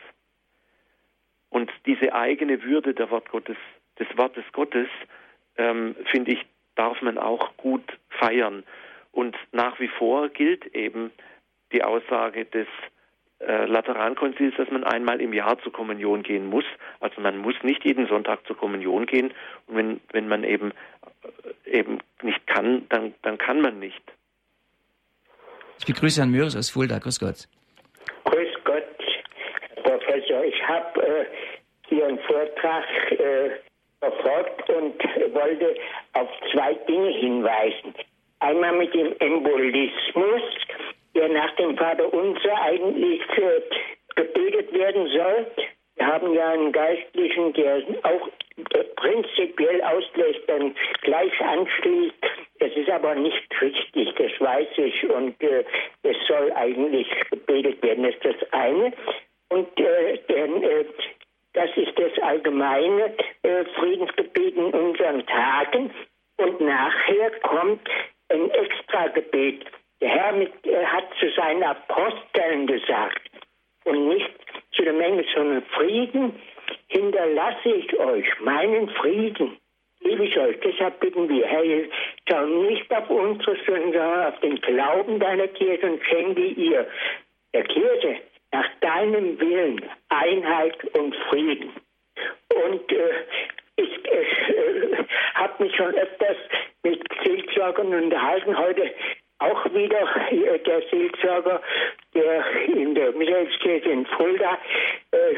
[1.49, 3.57] Und diese eigene Würde der Wort Gottes,
[3.99, 4.89] des Wortes Gottes,
[5.57, 8.63] ähm, finde ich, darf man auch gut feiern.
[9.13, 11.11] Und nach wie vor gilt eben
[11.73, 12.67] die Aussage des
[13.39, 16.65] äh, Laterankonzils, dass man einmal im Jahr zur Kommunion gehen muss.
[17.01, 19.33] Also man muss nicht jeden Sonntag zur Kommunion gehen.
[19.67, 20.73] Und wenn, wenn man eben,
[21.65, 24.03] äh, eben nicht kann, dann, dann kann man nicht.
[25.79, 26.99] Ich begrüße Herrn Möhres aus Fulda.
[26.99, 27.47] Grüß Gott.
[28.25, 28.85] Grüß Gott,
[29.83, 30.45] Professor.
[30.45, 33.51] Ich habe äh, Ihren Vortrag äh,
[34.01, 34.95] verfolgt und
[35.35, 35.75] wollte
[36.15, 37.95] auf zwei Dinge hinweisen.
[38.41, 40.43] Einmal mit dem Embolismus
[41.17, 43.23] der nach dem Vater Unser eigentlich
[44.15, 45.47] gebetet werden soll.
[45.97, 48.29] Wir haben ja einen Geistlichen, der auch
[48.73, 52.15] äh, prinzipiell Auslästern gleich anschließt.
[52.59, 55.09] Das ist aber nicht richtig, das weiß ich.
[55.09, 55.65] Und äh,
[56.03, 58.93] es soll eigentlich gebetet werden, das ist das eine.
[59.49, 60.85] Und äh, denn, äh,
[61.55, 65.91] das ist das allgemeine äh, Friedensgebet in unseren Tagen.
[66.37, 67.89] Und nachher kommt
[68.29, 69.65] ein Extragebet
[70.07, 73.23] der Herr mit, äh, hat zu seinen Aposteln gesagt
[73.85, 74.31] und nicht
[74.73, 76.41] zu der Menge, sondern Frieden
[76.87, 79.57] hinterlasse ich euch, meinen Frieden
[80.01, 80.61] gebe ich euch.
[80.61, 81.65] Deshalb bitten wir, Herr,
[82.29, 86.87] schau nicht auf unsere Sünden, sondern auf den Glauben deiner Kirche und schenke ihr,
[87.53, 88.21] der Kirche,
[88.53, 91.73] nach deinem Willen Einheit und Frieden.
[92.55, 93.25] Und äh,
[93.75, 95.05] ich äh,
[95.35, 96.37] habe mich schon öfters
[96.85, 98.57] mit Seelsorgern unterhalten.
[98.57, 98.93] Heute
[99.39, 100.09] auch wieder
[100.65, 101.61] der Seelsorger,
[102.15, 104.59] der in der Michaelskirche in Fulda,
[105.13, 105.37] äh,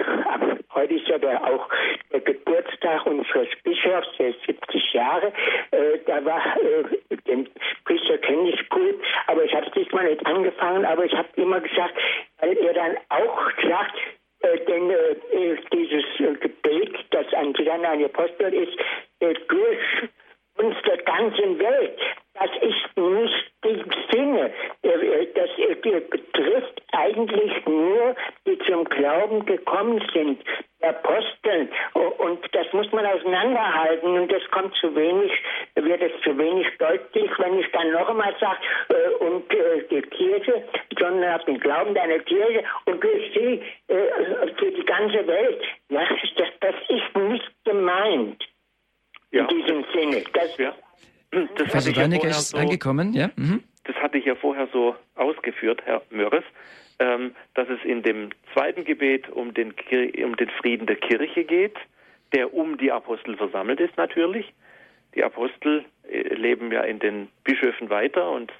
[0.74, 1.68] heute ist ja der auch
[2.12, 5.32] der Geburtstag unseres Bischofs, der ist 70 Jahre,
[5.72, 7.49] äh, da war, äh, den
[7.84, 8.96] Priester kenne ich gut,
[9.26, 11.94] aber ich habe es diesmal nicht angefangen, aber ich habe immer gesagt,
[12.40, 13.96] weil er dann auch sagt,
[14.40, 16.05] äh, denn äh, dieses
[16.40, 18.78] Gebet, das an ein Apostel ist,
[19.20, 20.09] äh, durch
[20.59, 21.99] unsere ganzen Welt.
[22.34, 24.53] Das ist nicht die Sinne.
[24.82, 25.51] Das
[26.11, 26.82] betrifft
[27.18, 28.14] eigentlich nur,
[28.46, 30.42] die zum Glauben gekommen sind.
[30.80, 31.68] Aposteln.
[31.94, 35.32] Und das muss man auseinanderhalten und das kommt zu wenig,
[35.74, 38.58] wird es zu wenig deutlich, wenn ich dann noch einmal sage,
[38.90, 40.62] äh, und äh, die Kirche,
[40.96, 43.60] sondern auf den Glauben deiner Kirche und durch sie
[43.92, 45.62] äh, für die ganze Welt.
[45.88, 46.02] Ja,
[46.36, 48.44] das, das ist nicht gemeint.
[49.32, 49.48] Ja.
[49.48, 50.22] In diesem Sinne.
[50.32, 50.72] Das, ja.
[51.56, 53.30] Das also Daniker ja ist so, angekommen, ja?
[53.36, 53.64] Mhm.
[54.01, 56.44] Hatte ich ja vorher so ausgeführt, Herr Mörres
[56.99, 59.74] ähm, dass es in dem zweiten Gebet um den,
[60.24, 61.76] um den Frieden der Kirche geht,
[62.34, 64.53] der um die Apostel versammelt ist natürlich.
[65.14, 68.53] Die Apostel äh, leben ja in den Bischöfen weiter und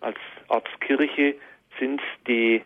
[0.00, 0.18] als
[0.48, 1.34] Ortskirche
[1.80, 2.62] sind die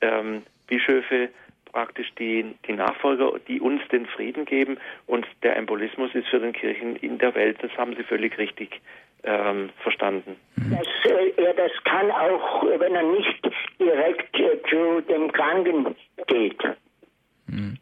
[0.00, 1.30] ähm, Bischöfe
[1.72, 4.78] praktisch die, die Nachfolger, die uns den Frieden geben.
[5.06, 8.80] Und der Embolismus ist für den Kirchen in der Welt, das haben Sie völlig richtig
[9.24, 10.36] ähm, verstanden.
[10.56, 13.50] Dass äh, er das kann, auch wenn er nicht
[13.80, 15.94] direkt äh, zu dem Kranken
[16.26, 16.60] geht.
[17.46, 17.78] Mhm.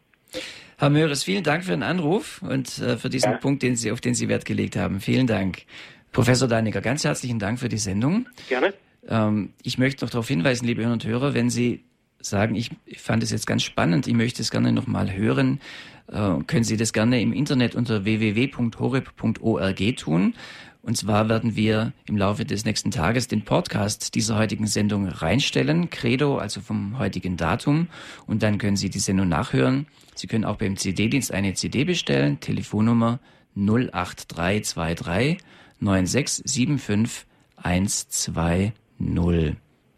[0.77, 3.37] Herr Möres, vielen Dank für den Anruf und äh, für diesen ja.
[3.37, 4.99] Punkt, den Sie, auf den Sie Wert gelegt haben.
[4.99, 5.63] Vielen Dank.
[6.11, 8.27] Professor Deinecker, ganz herzlichen Dank für die Sendung.
[8.49, 8.73] Gerne.
[9.07, 11.83] Ähm, ich möchte noch darauf hinweisen, liebe Hörer und Hörer, wenn Sie
[12.19, 15.59] sagen, ich fand es jetzt ganz spannend, ich möchte es gerne nochmal hören,
[16.07, 20.35] äh, können Sie das gerne im Internet unter www.horeb.org tun.
[20.83, 25.89] Und zwar werden wir im Laufe des nächsten Tages den Podcast dieser heutigen Sendung reinstellen,
[25.89, 27.87] Credo, also vom heutigen Datum.
[28.27, 29.87] Und dann können Sie die Sendung nachhören.
[30.13, 33.19] Sie können auch beim CD-Dienst eine CD bestellen, Telefonnummer
[33.55, 35.37] 08323
[35.79, 38.73] 9675 120.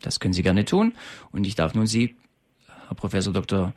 [0.01, 0.93] Das können Sie gerne tun.
[1.31, 2.15] Und ich darf nun Sie,
[2.87, 3.73] Herr Professor Dr.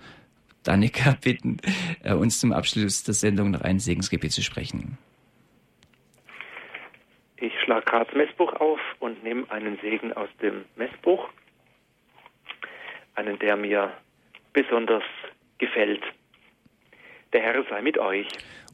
[0.62, 1.56] Dannecker, bitten,
[2.02, 4.98] äh, uns zum Abschluss der Sendung noch ein Segensgebet zu sprechen.
[7.40, 11.28] Ich schlage gerade das Messbuch auf und nehme einen Segen aus dem Messbuch,
[13.14, 13.92] einen, der mir
[14.52, 15.04] besonders
[15.58, 16.02] gefällt.
[17.32, 18.26] Der Herr sei mit euch.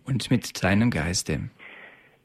[0.06, 1.50] Und mit deinem Geiste.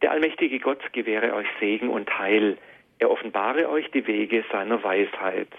[0.01, 2.57] Der allmächtige Gott gewähre euch Segen und Heil.
[2.99, 5.49] Er offenbare euch die Wege seiner Weisheit.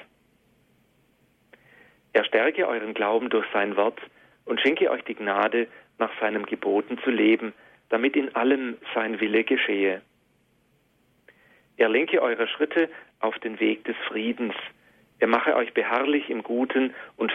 [2.12, 4.00] Er stärke euren Glauben durch sein Wort
[4.46, 5.68] und schenke euch die Gnade,
[5.98, 7.52] nach seinem Geboten zu leben,
[7.90, 10.00] damit in allem sein Wille geschehe.
[11.80, 14.54] Er lenke eure Schritte auf den Weg des Friedens.
[15.18, 17.32] Er mache euch beharrlich im Guten und,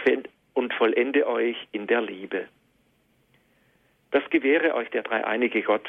[0.54, 2.46] und vollende euch in der Liebe.
[4.12, 5.86] Das gewähre euch der dreieinige Gott,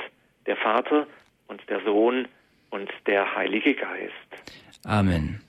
[0.47, 1.05] der Vater
[1.47, 2.27] und der Sohn
[2.71, 4.29] und der Heilige Geist.
[4.83, 5.39] Amen.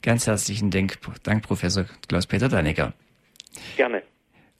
[0.00, 2.94] Ganz herzlichen Dank, Dank Professor Klaus-Peter Dannecker.
[3.76, 4.02] Gerne.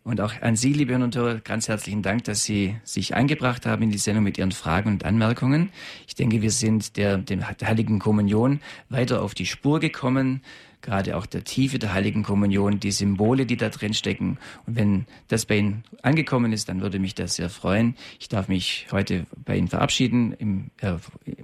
[0.07, 3.67] Und auch an Sie, liebe Hörer und Hörer, ganz herzlichen Dank, dass Sie sich eingebracht
[3.67, 5.71] haben in die Sendung mit Ihren Fragen und Anmerkungen.
[6.07, 10.43] Ich denke, wir sind der, dem Heiligen Kommunion weiter auf die Spur gekommen,
[10.81, 14.39] gerade auch der Tiefe der Heiligen Kommunion, die Symbole, die da drin stecken.
[14.65, 17.97] Und wenn das bei Ihnen angekommen ist, dann würde mich das sehr freuen.
[18.21, 20.93] Ich darf mich heute bei Ihnen verabschieden im, äh,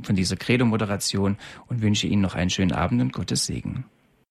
[0.05, 1.37] von dieser Credo-Moderation
[1.67, 3.87] und wünsche Ihnen noch einen schönen Abend und Gottes Segen.